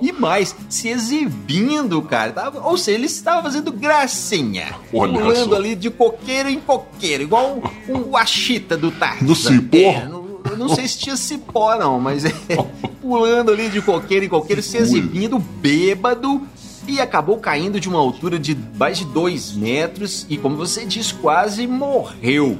E 0.00 0.12
mais, 0.12 0.54
se 0.68 0.88
exibindo, 0.88 2.00
cara. 2.02 2.32
Tava- 2.32 2.60
ou 2.68 2.76
seja, 2.76 2.98
ele 2.98 3.06
estava 3.06 3.42
fazendo 3.42 3.72
gracinha. 3.72 4.74
Olha 4.92 5.12
pulando 5.18 5.50
só. 5.50 5.56
ali 5.56 5.74
de 5.74 5.90
coqueiro 5.90 6.48
em 6.48 6.60
coqueiro, 6.60 7.22
igual 7.22 7.60
um, 7.88 7.92
um 8.10 8.16
Ashita 8.16 8.76
do 8.76 8.90
Tarzan. 8.90 9.24
No 9.26 9.34
cipó? 9.34 9.76
É, 9.76 10.06
não, 10.06 10.40
eu 10.50 10.56
não 10.56 10.68
sei 10.68 10.86
se 10.88 10.98
tinha 10.98 11.16
cipó, 11.16 11.76
não, 11.78 12.00
mas 12.00 12.24
é 12.24 12.32
pulando 13.00 13.50
ali 13.52 13.68
de 13.68 13.80
coqueiro 13.82 14.24
em 14.24 14.28
coqueiro, 14.28 14.62
se 14.62 14.76
exibindo 14.76 15.38
bêbado 15.38 16.40
e 16.88 17.00
acabou 17.00 17.38
caindo 17.38 17.80
de 17.80 17.88
uma 17.88 17.98
altura 17.98 18.38
de 18.38 18.56
mais 18.78 18.98
de 18.98 19.04
dois 19.06 19.52
metros 19.52 20.24
e, 20.30 20.36
como 20.38 20.56
você 20.56 20.84
disse, 20.84 21.12
quase 21.14 21.66
morreu. 21.66 22.56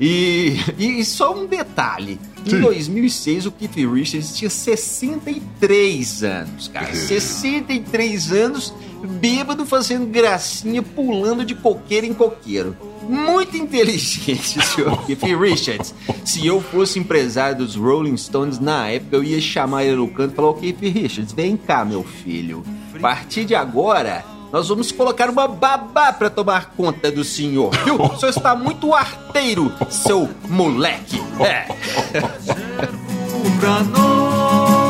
E, 0.00 0.56
e 0.78 1.04
só 1.04 1.34
um 1.34 1.46
detalhe: 1.46 2.18
em 2.46 2.50
Sim. 2.50 2.60
2006 2.60 3.46
o 3.46 3.52
Keith 3.52 3.76
Richards 3.76 4.36
tinha 4.36 4.50
63 4.50 6.22
anos, 6.22 6.68
cara. 6.68 6.94
63 6.94 8.32
anos, 8.32 8.72
bêbado, 9.20 9.66
fazendo 9.66 10.06
gracinha, 10.06 10.82
pulando 10.82 11.44
de 11.44 11.54
coqueiro 11.54 12.06
em 12.06 12.14
coqueiro. 12.14 12.76
Muito 13.02 13.56
inteligente, 13.56 14.60
senhor 14.64 15.04
Keith 15.06 15.22
Richards. 15.22 15.94
Se 16.24 16.46
eu 16.46 16.60
fosse 16.60 16.98
empresário 16.98 17.58
dos 17.58 17.74
Rolling 17.74 18.16
Stones 18.16 18.58
na 18.58 18.88
época, 18.88 19.16
eu 19.16 19.24
ia 19.24 19.40
chamar 19.40 19.84
ele 19.84 19.96
no 19.96 20.08
canto 20.08 20.32
e 20.32 20.36
falar: 20.36 20.50
Ô 20.50 20.54
Keith 20.54 20.80
Richards, 20.80 21.32
vem 21.32 21.56
cá, 21.56 21.84
meu 21.84 22.04
filho. 22.04 22.62
A 22.94 22.98
partir 22.98 23.44
de 23.44 23.54
agora, 23.54 24.24
nós 24.52 24.68
vamos 24.68 24.90
colocar 24.90 25.28
uma 25.28 25.46
babá 25.46 26.12
pra 26.12 26.30
tomar 26.30 26.72
conta 26.76 27.10
do 27.10 27.22
senhor, 27.22 27.70
viu? 27.84 28.00
O 28.00 28.16
senhor 28.16 28.30
está 28.30 28.54
muito 28.54 28.94
arteiro, 28.94 29.72
seu 29.90 30.28
moleque. 30.48 31.20
É. 31.40 31.66
Pra 33.60 33.82
nós. 33.82 34.88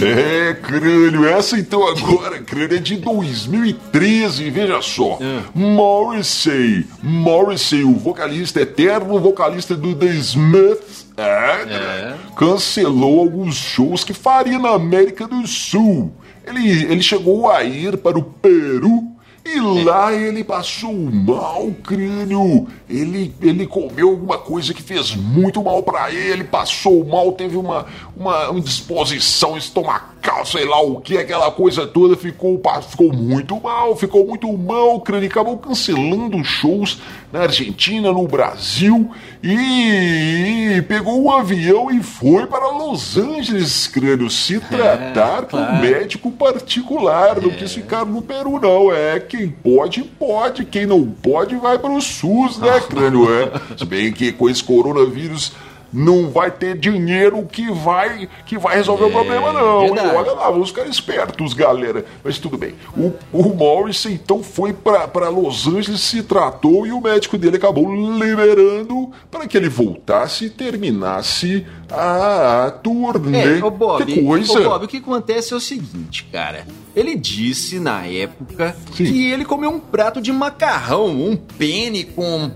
É, 0.00 0.54
crânio, 0.54 1.26
essa 1.26 1.58
então 1.58 1.84
agora, 1.88 2.38
crânio, 2.38 2.76
é 2.76 2.80
de 2.80 2.96
2013, 2.98 4.48
veja 4.48 4.80
só. 4.80 5.18
Morrissey, 5.52 6.86
Morrissey, 7.02 7.82
o 7.82 7.94
vocalista, 7.94 8.60
eterno 8.60 9.18
vocalista 9.18 9.74
do 9.74 9.96
The 9.96 10.06
Smiths, 10.06 11.08
é, 11.16 12.14
cancelou 12.36 13.18
alguns 13.18 13.56
shows 13.56 14.04
que 14.04 14.14
faria 14.14 14.58
na 14.58 14.70
América 14.70 15.26
do 15.26 15.44
Sul. 15.48 16.12
Ele, 16.48 16.92
ele 16.92 17.02
chegou 17.02 17.50
a 17.50 17.62
ir 17.62 17.98
para 17.98 18.18
o 18.18 18.22
Peru 18.22 19.06
e 19.44 19.57
lá 19.84 20.12
ele 20.12 20.44
passou 20.44 20.94
mal, 20.94 21.70
crânio. 21.82 22.66
Ele, 22.88 23.34
ele 23.40 23.66
comeu 23.66 24.10
alguma 24.10 24.38
coisa 24.38 24.72
que 24.72 24.82
fez 24.82 25.14
muito 25.14 25.62
mal 25.62 25.82
pra 25.82 26.10
ele, 26.12 26.44
passou 26.44 27.04
mal, 27.04 27.32
teve 27.32 27.56
uma, 27.56 27.86
uma 28.16 28.50
indisposição 28.52 29.56
estomacal 29.56 30.18
sei 30.44 30.64
lá 30.64 30.80
o 30.80 31.00
que, 31.00 31.16
aquela 31.16 31.50
coisa 31.50 31.86
toda, 31.86 32.16
ficou, 32.16 32.60
ficou 32.88 33.12
muito 33.12 33.60
mal, 33.60 33.96
ficou 33.96 34.26
muito 34.26 34.52
mal, 34.56 35.00
crânio, 35.00 35.28
acabou 35.28 35.56
cancelando 35.58 36.42
shows 36.44 37.00
na 37.32 37.40
Argentina, 37.40 38.10
no 38.12 38.26
Brasil, 38.26 39.10
e 39.42 40.82
pegou 40.88 41.22
um 41.22 41.30
avião 41.30 41.90
e 41.90 42.02
foi 42.02 42.46
para 42.46 42.68
Los 42.68 43.16
Angeles, 43.16 43.86
crânio, 43.86 44.30
se 44.30 44.56
é, 44.56 44.60
tratar 44.60 45.42
é, 45.42 45.46
com 45.46 45.56
um 45.56 45.80
médico 45.80 46.30
particular, 46.30 47.40
não 47.40 47.50
é. 47.50 47.54
quis 47.54 47.74
ficar 47.74 48.04
no 48.04 48.22
Peru, 48.22 48.58
não, 48.60 48.92
é, 48.92 49.20
quem 49.20 49.54
pode, 49.62 50.02
pode, 50.02 50.64
quem 50.64 50.86
não 50.86 51.04
pode, 51.04 51.56
vai 51.56 51.78
para 51.78 51.90
o 51.90 52.00
SUS, 52.00 52.58
né, 52.58 52.80
crânio, 52.88 53.32
é, 53.32 53.52
se 53.76 53.84
bem 53.84 54.12
que 54.12 54.32
com 54.32 54.48
esse 54.48 54.62
coronavírus 54.62 55.52
não 55.92 56.30
vai 56.30 56.50
ter 56.50 56.76
dinheiro 56.76 57.42
que 57.50 57.70
vai 57.70 58.28
que 58.44 58.58
vai 58.58 58.76
resolver 58.76 59.04
é, 59.04 59.06
o 59.06 59.10
problema, 59.10 59.52
não. 59.52 59.86
E 59.86 59.90
olha 59.90 60.32
lá, 60.32 60.50
vamos 60.50 60.68
ficar 60.68 60.86
espertos, 60.86 61.54
galera. 61.54 62.04
Mas 62.22 62.38
tudo 62.38 62.58
bem. 62.58 62.74
O, 62.96 63.12
o 63.32 63.54
Morrison 63.54 64.10
então 64.10 64.42
foi 64.42 64.72
para 64.72 65.28
Los 65.28 65.66
Angeles, 65.66 66.00
se 66.00 66.22
tratou 66.22 66.86
e 66.86 66.92
o 66.92 67.00
médico 67.00 67.38
dele 67.38 67.56
acabou 67.56 67.90
liberando 68.18 69.10
para 69.30 69.46
que 69.46 69.56
ele 69.56 69.68
voltasse 69.68 70.46
e 70.46 70.50
terminasse 70.50 71.66
a 71.90 72.72
turnê. 72.82 73.58
É, 73.58 73.64
ô 73.64 73.70
Bob, 73.70 74.04
que 74.04 74.22
coisa. 74.22 74.60
Ô 74.60 74.70
Bob, 74.70 74.84
o 74.84 74.88
que 74.88 74.98
acontece 74.98 75.52
é 75.52 75.56
o 75.56 75.60
seguinte, 75.60 76.28
cara. 76.30 76.66
Ele 76.98 77.14
disse 77.14 77.78
na 77.78 78.04
época 78.06 78.76
Sim. 78.92 79.04
que 79.04 79.30
ele 79.30 79.44
comeu 79.44 79.70
um 79.70 79.78
prato 79.78 80.20
de 80.20 80.32
macarrão, 80.32 81.06
um 81.06 81.36
pene 81.36 82.02
com 82.02 82.50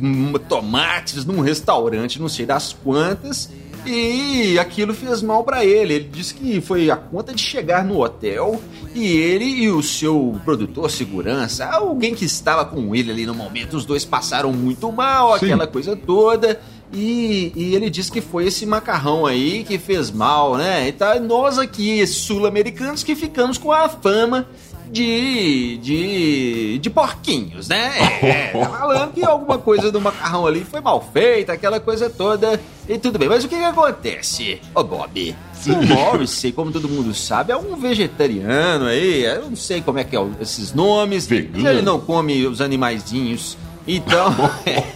tomates 0.49 1.25
num 1.25 1.41
restaurante, 1.41 2.21
não 2.21 2.29
sei 2.29 2.45
das 2.45 2.73
quantas. 2.73 3.49
E 3.87 4.59
aquilo 4.59 4.95
fez 4.95 5.23
mal 5.23 5.45
para 5.45 5.65
ele. 5.65 5.95
Ele 5.95 6.09
disse 6.13 6.35
que 6.35 6.61
foi 6.61 6.91
a 6.91 6.97
conta 6.97 7.33
de 7.33 7.41
chegar 7.41 7.85
no 7.85 8.01
hotel 8.01 8.61
e 8.95 9.07
ele 9.07 9.45
e 9.45 9.71
o 9.71 9.83
seu 9.83 10.39
produtor 10.45 10.91
segurança, 10.91 11.65
alguém 11.67 12.15
que 12.15 12.25
estava 12.25 12.65
com 12.65 12.95
ele 12.95 13.11
ali 13.11 13.25
no 13.25 13.35
momento, 13.35 13.77
os 13.77 13.87
dois 13.87 14.05
passaram 14.05 14.53
muito 14.53 14.91
mal, 14.93 15.39
Sim. 15.39 15.47
aquela 15.47 15.67
coisa 15.67 15.97
toda. 15.97 16.61
E, 16.93 17.53
e, 17.57 17.75
ele 17.75 17.89
disse 17.89 18.13
que 18.13 18.21
foi 18.21 18.47
esse 18.47 18.67
macarrão 18.67 19.25
aí 19.25 19.65
que 19.65 19.79
fez 19.79 20.11
mal, 20.11 20.57
né? 20.57 20.89
Então 20.89 21.19
nós 21.21 21.59
aqui, 21.59 22.07
sul-americanos, 22.07 23.03
que 23.03 23.17
ficamos 23.17 23.57
com 23.57 23.73
a 23.73 23.89
fama 23.89 24.47
de, 24.93 25.79
de, 25.79 26.79
de 26.79 26.91
porquinhos, 26.91 27.67
né? 27.67 27.93
É, 28.23 28.49
tá 28.49 28.69
falando 28.79 29.13
que 29.15 29.25
alguma 29.25 29.57
coisa 29.57 29.91
do 29.91 29.99
macarrão 30.03 30.47
ali 30.47 30.63
foi 30.63 30.83
mal 30.83 31.01
feita, 31.13 31.55
aquela 31.55 31.81
coisa 31.81 32.11
toda, 32.11 32.61
e 32.87 32.99
tudo 32.99 33.19
bem. 33.19 33.27
Mas 33.27 33.43
o 33.43 33.49
que, 33.49 33.57
que 33.57 33.65
acontece, 33.65 34.61
ô 34.75 34.81
oh, 34.81 34.85
Bob? 34.85 35.35
Sim. 35.55 35.73
O 35.73 35.83
Morrissey, 35.87 36.53
como 36.53 36.71
todo 36.71 36.89
mundo 36.89 37.15
sabe, 37.15 37.53
é 37.53 37.57
um 37.57 37.75
vegetariano 37.77 38.87
aí, 38.87 39.25
eu 39.25 39.49
não 39.49 39.57
sei 39.57 39.81
como 39.81 39.99
é 39.99 40.05
que 40.05 40.15
é 40.15 40.21
esses 40.41 40.75
nomes, 40.75 41.27
Vegano. 41.27 41.67
ele 41.67 41.81
não 41.81 41.99
come 41.99 42.47
os 42.47 42.61
animaizinhos 42.61 43.57
então, 43.87 44.35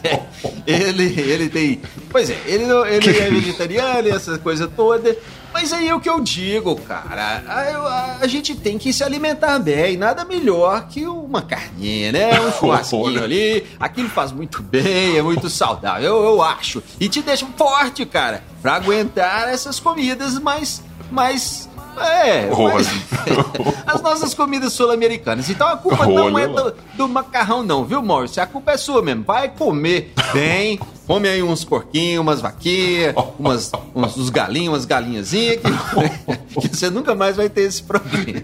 ele, 0.66 1.20
ele 1.20 1.48
tem. 1.48 1.80
Pois 2.10 2.30
é, 2.30 2.40
ele, 2.46 2.64
ele 2.64 3.18
é 3.18 3.30
vegetariano 3.30 4.08
e 4.08 4.10
essa 4.10 4.38
coisa 4.38 4.68
toda. 4.68 5.16
Mas 5.52 5.72
aí 5.72 5.88
é 5.88 5.94
o 5.94 6.00
que 6.00 6.10
eu 6.10 6.20
digo, 6.20 6.76
cara. 6.76 7.42
A, 7.46 7.60
a, 7.60 8.16
a, 8.20 8.26
gente 8.26 8.54
tem 8.54 8.76
que 8.76 8.92
se 8.92 9.02
alimentar 9.02 9.58
bem. 9.58 9.96
Nada 9.96 10.22
melhor 10.22 10.86
que 10.86 11.06
uma 11.06 11.40
carninha, 11.40 12.12
né? 12.12 12.40
Um 12.40 12.52
churrasquinho 12.60 13.24
ali. 13.24 13.66
Aquilo 13.80 14.10
faz 14.10 14.32
muito 14.32 14.62
bem, 14.62 15.16
é 15.16 15.22
muito 15.22 15.48
saudável, 15.48 16.04
eu, 16.04 16.24
eu 16.24 16.42
acho. 16.42 16.82
E 17.00 17.08
te 17.08 17.22
deixa 17.22 17.46
forte, 17.56 18.04
cara, 18.04 18.44
pra 18.60 18.74
aguentar 18.74 19.48
essas 19.48 19.80
comidas 19.80 20.38
mais. 20.38 20.82
mais 21.10 21.65
é, 22.00 22.50
mas, 22.74 22.88
as 23.86 24.02
nossas 24.02 24.34
comidas 24.34 24.72
sul-americanas. 24.72 25.48
Então 25.48 25.68
a 25.68 25.76
culpa 25.76 26.06
não 26.06 26.38
é 26.38 26.46
do, 26.46 26.74
do, 26.94 27.08
macarrão, 27.08 27.62
não, 27.62 27.84
viu, 27.84 28.02
Maurício? 28.02 28.42
A 28.42 28.46
culpa 28.46 28.72
é 28.72 28.76
sua 28.76 29.02
mesmo. 29.02 29.24
Vai 29.24 29.48
comer 29.48 30.12
bem, 30.32 30.78
come 31.06 31.28
aí 31.28 31.42
uns 31.42 31.64
porquinhos, 31.64 32.20
umas 32.20 32.40
vaquinhas, 32.40 33.14
umas, 33.38 33.72
uns, 33.94 34.16
uns 34.16 34.30
galinhos, 34.30 34.74
umas 34.74 34.84
galinhazinhas, 34.84 35.60
que, 35.60 36.60
que 36.68 36.76
você 36.76 36.90
nunca 36.90 37.14
mais 37.14 37.36
vai 37.36 37.48
ter 37.48 37.62
esse 37.62 37.82
problema. 37.82 38.42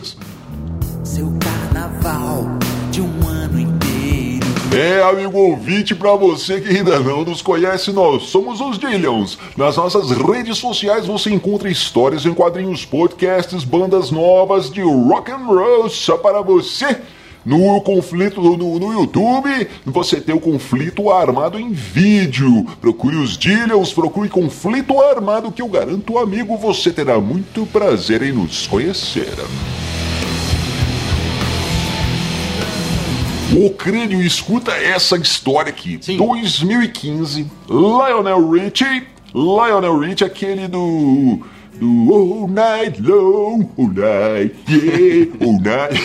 Isso. 0.00 0.18
Seu 1.02 1.32
carnaval 1.40 2.59
é, 4.72 5.02
amigo 5.02 5.36
ouvinte, 5.36 5.94
para 5.96 6.14
você 6.14 6.60
que 6.60 6.68
ainda 6.68 7.00
não 7.00 7.24
nos 7.24 7.42
conhece, 7.42 7.92
nós 7.92 8.24
somos 8.24 8.60
os 8.60 8.78
Dillions. 8.78 9.36
Nas 9.56 9.76
nossas 9.76 10.10
redes 10.10 10.58
sociais 10.58 11.06
você 11.06 11.30
encontra 11.30 11.68
histórias 11.68 12.24
em 12.24 12.32
quadrinhos, 12.32 12.84
podcasts, 12.84 13.64
bandas 13.64 14.12
novas 14.12 14.70
de 14.70 14.80
rock 14.80 15.32
and 15.32 15.44
roll 15.44 15.88
só 15.88 16.16
para 16.16 16.40
você. 16.40 16.96
No 17.44 17.80
conflito 17.80 18.40
no, 18.40 18.78
no, 18.78 18.92
YouTube, 18.92 19.68
você 19.84 20.20
tem 20.20 20.34
o 20.34 20.40
conflito 20.40 21.10
armado 21.10 21.58
em 21.58 21.72
vídeo. 21.72 22.66
Procure 22.80 23.16
os 23.16 23.36
Dillions, 23.36 23.92
procure 23.92 24.28
conflito 24.28 25.00
armado 25.00 25.50
que 25.50 25.62
eu 25.62 25.68
garanto, 25.68 26.18
amigo, 26.18 26.56
você 26.56 26.92
terá 26.92 27.18
muito 27.18 27.66
prazer 27.66 28.22
em 28.22 28.32
nos 28.32 28.66
conhecer. 28.66 29.34
O 33.52 33.68
crânio 33.70 34.22
escuta 34.22 34.70
essa 34.72 35.16
história 35.16 35.70
aqui. 35.70 35.98
Sim. 36.00 36.16
2015, 36.16 37.50
Lionel 37.68 38.48
Richie. 38.48 39.08
Lionel 39.34 39.98
Richie, 39.98 40.24
aquele 40.24 40.68
do. 40.68 41.40
Do 41.74 42.14
All 42.14 42.46
Night 42.46 43.00
Long, 43.00 43.70
All 43.78 43.88
Night, 43.88 44.54
yeah, 44.68 45.32
All 45.40 45.58
Night. 45.58 45.98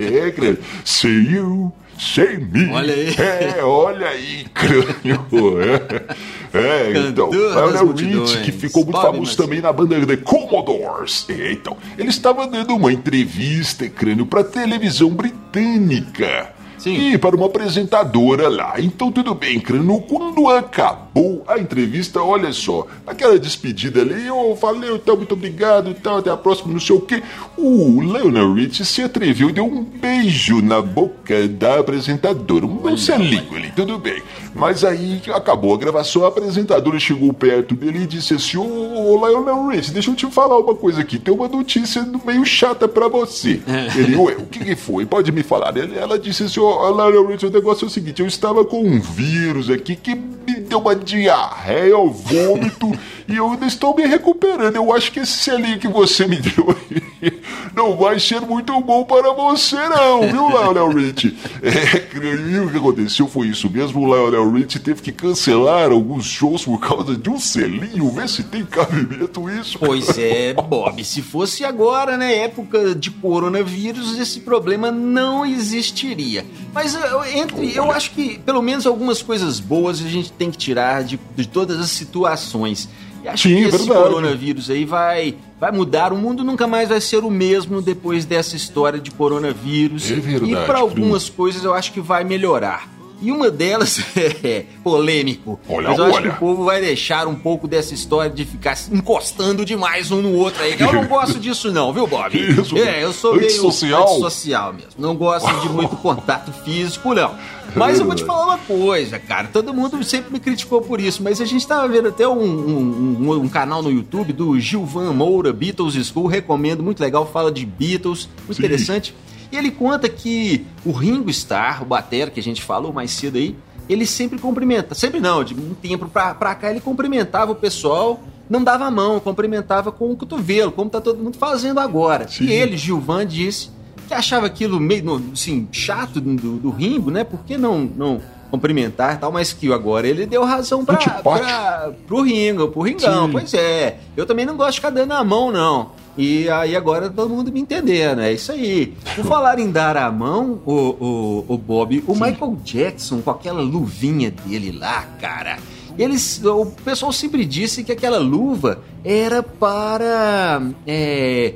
é, 0.00 0.30
crânio. 0.32 0.58
Say 0.86 1.10
you, 1.10 1.70
say 1.98 2.38
me. 2.38 2.70
Olha 2.72 2.94
aí. 2.94 3.14
É, 3.18 3.62
olha 3.62 4.08
aí, 4.08 4.46
crânio. 4.54 5.26
É, 6.54 6.92
é 6.92 7.08
então. 7.08 7.28
Lionel 7.30 7.92
Richie, 7.92 8.42
que 8.42 8.52
ficou 8.52 8.82
muito 8.82 8.96
Bob 8.96 9.12
famoso 9.12 9.36
também 9.36 9.60
na 9.60 9.70
banda 9.70 10.06
The 10.06 10.16
Commodores. 10.16 11.26
É, 11.28 11.52
então. 11.52 11.76
Ele 11.98 12.08
estava 12.08 12.46
dando 12.46 12.74
uma 12.74 12.90
entrevista, 12.90 13.86
crânio, 13.90 14.24
para 14.24 14.42
televisão 14.42 15.10
britânica. 15.10 16.55
Sim. 16.86 17.12
E 17.12 17.18
para 17.18 17.34
uma 17.34 17.46
apresentadora 17.46 18.48
lá. 18.48 18.74
Então 18.78 19.10
tudo 19.10 19.34
bem, 19.34 19.58
Crânio. 19.58 20.00
Quando 20.02 20.48
acabou 20.48 21.42
a 21.48 21.58
entrevista, 21.58 22.22
olha 22.22 22.52
só, 22.52 22.86
aquela 23.04 23.38
despedida 23.38 24.02
ali, 24.02 24.26
eu 24.26 24.56
falei, 24.60 24.94
então, 24.94 25.16
muito 25.16 25.34
obrigado, 25.34 25.90
então, 25.90 26.18
até 26.18 26.30
a 26.30 26.36
próxima, 26.36 26.72
não 26.72 26.80
sei 26.80 26.94
o 26.94 27.00
que. 27.00 27.22
O 27.56 28.00
Leonard 28.00 28.60
Rich 28.60 28.84
se 28.84 29.02
atreveu 29.02 29.50
e 29.50 29.52
deu 29.52 29.64
um 29.64 29.82
beijo 29.82 30.62
na 30.62 30.80
boca 30.80 31.48
da 31.48 31.80
apresentadora. 31.80 32.66
Um 32.66 32.96
selinho 32.96 33.56
ali, 33.56 33.72
tudo 33.74 33.98
bem. 33.98 34.22
Mas 34.54 34.84
aí 34.84 35.20
acabou 35.34 35.74
a 35.74 35.78
gravação, 35.78 36.24
a 36.24 36.28
apresentadora 36.28 36.98
chegou 36.98 37.32
perto 37.32 37.74
dele 37.74 38.04
e 38.04 38.06
disse 38.06 38.34
assim: 38.34 38.56
Ô 38.56 38.64
oh, 38.64 39.26
Lionel 39.26 39.68
Rich, 39.68 39.92
deixa 39.92 40.10
eu 40.10 40.14
te 40.14 40.26
falar 40.30 40.58
uma 40.58 40.74
coisa 40.74 41.02
aqui. 41.02 41.18
Tem 41.18 41.32
uma 41.32 41.46
notícia 41.46 42.06
meio 42.24 42.44
chata 42.44 42.88
pra 42.88 43.06
você. 43.06 43.60
Ele, 43.94 44.16
ué, 44.16 44.36
o 44.38 44.46
que, 44.46 44.64
que 44.64 44.74
foi? 44.74 45.04
Pode 45.04 45.30
me 45.30 45.42
falar. 45.42 45.74
Ela 45.76 46.18
disse 46.18 46.44
assim: 46.44 46.60
Ô 46.60 46.75
oh, 46.76 46.90
Lionel 46.90 47.26
Rich, 47.26 47.46
o 47.46 47.50
negócio 47.50 47.84
é 47.84 47.88
o 47.88 47.90
seguinte: 47.90 48.20
eu 48.20 48.26
estava 48.26 48.64
com 48.64 48.82
um 48.82 49.00
vírus 49.00 49.70
aqui 49.70 49.96
que 49.96 50.14
me 50.14 50.60
deu 50.60 50.78
uma 50.78 50.94
diarreia, 50.94 51.98
um 51.98 52.10
vômito, 52.10 52.92
e 53.28 53.36
eu 53.36 53.50
ainda 53.50 53.66
estou 53.66 53.94
me 53.94 54.06
recuperando. 54.06 54.76
Eu 54.76 54.92
acho 54.94 55.12
que 55.12 55.20
esse 55.20 55.32
selinho 55.32 55.78
que 55.78 55.88
você 55.88 56.26
me 56.26 56.36
deu 56.36 56.70
aí 56.70 57.02
não 57.74 57.96
vai 57.96 58.18
ser 58.18 58.40
muito 58.40 58.78
bom 58.80 59.04
para 59.04 59.32
você, 59.32 59.76
não, 59.88 60.22
viu, 60.22 60.48
Lionel 60.48 60.90
Rich? 60.90 61.36
É, 61.62 62.16
e 62.52 62.58
o 62.60 62.70
que 62.70 62.76
aconteceu 62.76 63.26
foi 63.26 63.48
isso 63.48 63.70
mesmo. 63.70 64.00
O 64.00 64.06
Lionel 64.06 64.50
Rich 64.52 64.78
teve 64.80 65.02
que 65.02 65.12
cancelar 65.12 65.90
alguns 65.90 66.26
shows 66.26 66.64
por 66.64 66.78
causa 66.78 67.16
de 67.16 67.28
um 67.30 67.38
selinho. 67.38 68.10
Vê 68.10 68.28
se 68.28 68.42
tem 68.44 68.64
cabimento 68.64 69.48
isso. 69.50 69.78
Pois 69.78 70.16
é, 70.18 70.54
Bob. 70.68 71.04
Se 71.04 71.22
fosse 71.22 71.64
agora, 71.64 72.16
né, 72.16 72.36
época 72.44 72.94
de 72.94 73.10
coronavírus, 73.10 74.18
esse 74.18 74.40
problema 74.40 74.90
não 74.90 75.44
existiria. 75.44 76.44
Mas 76.72 76.96
entre, 77.34 77.74
eu 77.74 77.90
acho 77.90 78.10
que 78.12 78.38
pelo 78.38 78.62
menos 78.62 78.86
algumas 78.86 79.22
coisas 79.22 79.60
boas 79.60 80.00
a 80.00 80.08
gente 80.08 80.32
tem 80.32 80.50
que 80.50 80.58
tirar 80.58 81.04
de, 81.04 81.18
de 81.34 81.48
todas 81.48 81.78
as 81.78 81.90
situações. 81.90 82.88
E 83.26 83.28
acho 83.28 83.48
Sim, 83.48 83.56
que 83.56 83.62
esse 83.62 83.78
verdade. 83.78 84.08
coronavírus 84.08 84.70
aí 84.70 84.84
vai, 84.84 85.34
vai 85.58 85.72
mudar. 85.72 86.12
O 86.12 86.16
mundo 86.16 86.44
nunca 86.44 86.64
mais 86.68 86.90
vai 86.90 87.00
ser 87.00 87.24
o 87.24 87.30
mesmo 87.30 87.82
depois 87.82 88.24
dessa 88.24 88.54
história 88.54 89.00
de 89.00 89.10
coronavírus. 89.10 90.08
É 90.08 90.14
verdade, 90.14 90.52
e 90.52 90.56
para 90.64 90.78
algumas 90.78 91.28
coisas 91.28 91.64
eu 91.64 91.74
acho 91.74 91.92
que 91.92 92.00
vai 92.00 92.22
melhorar. 92.22 92.88
E 93.20 93.32
uma 93.32 93.50
delas 93.50 93.98
é 94.44 94.66
polêmico. 94.84 95.58
Olha, 95.68 95.88
Mas 95.88 95.98
eu 95.98 96.04
acho 96.04 96.14
olha. 96.16 96.30
que 96.30 96.36
o 96.36 96.38
povo 96.38 96.64
vai 96.64 96.80
deixar 96.80 97.26
um 97.26 97.34
pouco 97.34 97.66
dessa 97.66 97.94
história 97.94 98.30
de 98.30 98.44
ficar 98.44 98.76
encostando 98.92 99.64
demais 99.64 100.10
um 100.10 100.20
no 100.20 100.34
outro 100.34 100.62
aí. 100.62 100.76
Eu 100.78 100.92
não 100.92 101.04
gosto 101.08 101.38
disso, 101.38 101.72
não, 101.72 101.92
viu, 101.92 102.06
Bob? 102.06 102.36
Isso, 102.36 102.76
é, 102.76 103.02
eu 103.02 103.12
sou 103.12 103.34
meio 103.34 103.46
antissocial? 103.46 104.02
antissocial 104.10 104.72
mesmo. 104.72 104.90
Não 104.98 105.14
gosto 105.16 105.48
de 105.60 105.68
muito 105.70 105.96
contato 105.96 106.52
físico, 106.64 107.14
não. 107.14 107.34
Mas 107.74 107.98
eu 107.98 108.06
vou 108.06 108.14
te 108.14 108.24
falar 108.24 108.44
uma 108.46 108.58
coisa, 108.58 109.18
cara. 109.18 109.48
Todo 109.52 109.74
mundo 109.74 110.02
sempre 110.04 110.32
me 110.32 110.40
criticou 110.40 110.80
por 110.80 111.00
isso, 111.00 111.22
mas 111.22 111.40
a 111.40 111.44
gente 111.44 111.66
tava 111.66 111.86
vendo 111.88 112.08
até 112.08 112.26
um, 112.26 112.42
um- 112.42 113.16
um- 113.28 113.32
um 113.42 113.48
canal 113.48 113.82
no 113.82 113.90
YouTube 113.90 114.32
do 114.32 114.58
Gilvan 114.58 115.12
Moura, 115.12 115.52
Beatles 115.52 115.94
School, 116.06 116.26
recomendo, 116.26 116.82
muito 116.82 117.00
legal, 117.00 117.26
fala 117.30 117.50
de 117.52 117.66
Beatles, 117.66 118.28
muito 118.46 118.54
Sim. 118.54 118.62
interessante. 118.62 119.14
E 119.50 119.56
ele 119.56 119.70
conta 119.70 120.08
que 120.08 120.66
o 120.84 120.92
Ringo 120.92 121.30
Starr, 121.30 121.82
o 121.82 121.86
batera 121.86 122.30
que 122.30 122.40
a 122.40 122.42
gente 122.42 122.62
falou 122.62 122.92
mais 122.92 123.10
cedo 123.10 123.36
aí, 123.36 123.56
ele 123.88 124.06
sempre 124.06 124.38
cumprimenta, 124.38 124.94
sempre 124.94 125.20
não, 125.20 125.44
de 125.44 125.54
um 125.54 125.74
tempo 125.74 126.08
pra, 126.08 126.34
pra 126.34 126.54
cá 126.54 126.70
ele 126.70 126.80
cumprimentava 126.80 127.52
o 127.52 127.54
pessoal, 127.54 128.20
não 128.50 128.62
dava 128.62 128.86
a 128.86 128.90
mão, 128.90 129.20
cumprimentava 129.20 129.92
com 129.92 130.10
o 130.10 130.16
cotovelo, 130.16 130.72
como 130.72 130.90
tá 130.90 131.00
todo 131.00 131.22
mundo 131.22 131.36
fazendo 131.36 131.78
agora. 131.78 132.26
Sim. 132.28 132.44
E 132.44 132.52
ele, 132.52 132.76
Gilvan, 132.76 133.26
disse 133.26 133.70
que 134.08 134.14
achava 134.14 134.46
aquilo 134.46 134.80
meio 134.80 135.22
assim, 135.32 135.68
chato 135.70 136.20
do, 136.20 136.56
do 136.58 136.70
Ringo, 136.70 137.10
né? 137.10 137.24
Por 137.24 137.40
que 137.40 137.56
não, 137.56 137.80
não 137.80 138.20
cumprimentar 138.50 139.14
e 139.14 139.18
tal? 139.18 139.32
Mas 139.32 139.52
que 139.52 139.72
agora 139.72 140.06
ele 140.06 140.26
deu 140.26 140.44
razão 140.44 140.84
pra, 140.84 140.96
pra, 140.96 141.92
pro 142.06 142.22
Ringo, 142.22 142.68
pro 142.68 142.82
Ringão. 142.82 143.26
Sim. 143.26 143.32
Pois 143.32 143.54
é, 143.54 143.98
eu 144.16 144.26
também 144.26 144.46
não 144.46 144.56
gosto 144.56 144.72
de 144.72 144.76
ficar 144.76 144.90
dando 144.90 145.12
a 145.12 145.24
mão, 145.24 145.50
não. 145.52 145.90
E 146.18 146.48
aí 146.48 146.74
agora 146.74 147.10
todo 147.10 147.28
mundo 147.28 147.52
me 147.52 147.60
entendendo, 147.60 148.22
é 148.22 148.32
isso 148.32 148.50
aí. 148.50 148.94
Por 149.14 149.24
falar 149.26 149.58
em 149.58 149.70
dar 149.70 149.98
a 149.98 150.10
mão, 150.10 150.60
o, 150.64 150.72
o, 150.72 151.44
o 151.46 151.58
Bob, 151.58 152.02
o 152.06 152.12
Michael 152.12 152.58
Jackson 152.64 153.20
com 153.20 153.30
aquela 153.30 153.60
luvinha 153.60 154.30
dele 154.30 154.72
lá, 154.72 155.02
cara. 155.20 155.58
Eles, 155.98 156.42
o 156.44 156.66
pessoal 156.84 157.12
sempre 157.12 157.44
disse 157.44 157.82
que 157.82 157.92
aquela 157.92 158.18
luva 158.18 158.80
era 159.04 159.42
para 159.42 160.62
é, 160.86 161.54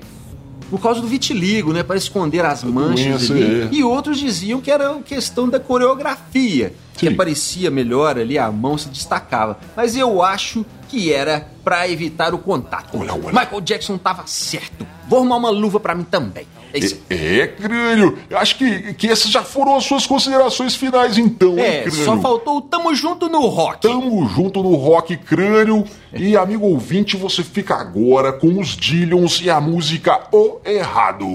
por 0.70 0.80
causa 0.80 1.00
do 1.00 1.06
vitiligo, 1.06 1.72
né? 1.72 1.83
Para 1.83 1.96
esconder 1.96 2.44
as 2.44 2.62
manchas 2.62 3.30
ali. 3.30 3.68
E 3.72 3.83
outros 3.83 4.18
diziam 4.18 4.61
que 4.61 4.70
era 4.70 4.94
questão 5.04 5.48
da 5.48 5.59
coreografia, 5.59 6.72
que 6.94 7.09
aparecia 7.09 7.70
melhor 7.70 8.18
ali, 8.18 8.38
a 8.38 8.50
mão 8.50 8.78
se 8.78 8.88
destacava. 8.88 9.59
Mas 9.76 9.96
eu 9.96 10.22
acho 10.22 10.64
que 10.88 11.12
era 11.12 11.48
para 11.64 11.88
evitar 11.88 12.33
o 12.35 12.38
contato. 12.38 12.99
Olha, 12.99 13.12
olha. 13.14 13.27
Michael 13.33 13.61
Jackson 13.61 13.99
tava 13.99 14.23
certo. 14.27 14.87
Vou 15.09 15.18
arrumar 15.18 15.37
uma 15.37 15.51
luva 15.51 15.81
para 15.81 15.94
mim 15.94 16.05
também. 16.05 16.46
É 16.73 16.79
isso. 16.79 17.01
É, 17.11 17.49
crânio. 17.49 18.16
Eu 18.31 18.38
Acho 18.38 18.57
que, 18.57 18.94
que 18.94 19.09
essas 19.09 19.29
já 19.29 19.42
foram 19.42 19.75
as 19.75 19.83
suas 19.85 20.07
considerações 20.07 20.77
finais, 20.77 21.18
então, 21.18 21.59
hein, 21.59 21.64
É, 21.64 21.83
crânio? 21.83 22.05
só 22.05 22.16
faltou 22.18 22.59
o 22.59 22.61
tamo 22.62 22.94
junto 22.94 23.29
no 23.29 23.40
rock. 23.46 23.81
Tamo 23.81 24.25
junto 24.29 24.62
no 24.62 24.77
Rock 24.77 25.16
Crânio. 25.16 25.85
E, 26.12 26.37
amigo 26.37 26.66
ouvinte, 26.66 27.16
você 27.16 27.42
fica 27.42 27.75
agora 27.75 28.33
com 28.33 28.61
os 28.61 28.77
Dillions 28.77 29.40
e 29.42 29.51
a 29.51 29.61
música 29.61 30.20
O 30.33 30.59
Errado. 30.64 31.27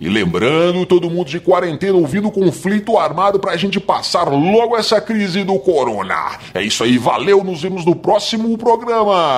E 0.00 0.08
lembrando, 0.08 0.84
todo 0.86 1.08
mundo 1.10 1.28
de 1.28 1.38
quarentena 1.40 1.94
ouvindo 1.96 2.26
o 2.28 2.32
conflito 2.32 2.98
armado 2.98 3.38
pra 3.38 3.56
gente 3.56 3.78
passar 3.80 4.24
logo 4.28 4.76
essa 4.76 5.00
crise 5.00 5.42
do 5.44 5.56
corona. 5.58 6.38
É 6.54 6.62
isso 6.62 6.82
aí, 6.82 6.98
valeu, 6.98 7.42
nos 7.44 7.62
vemos 7.62 7.84
no 7.84 7.94
próximo 7.94 8.56
programa. 8.58 9.37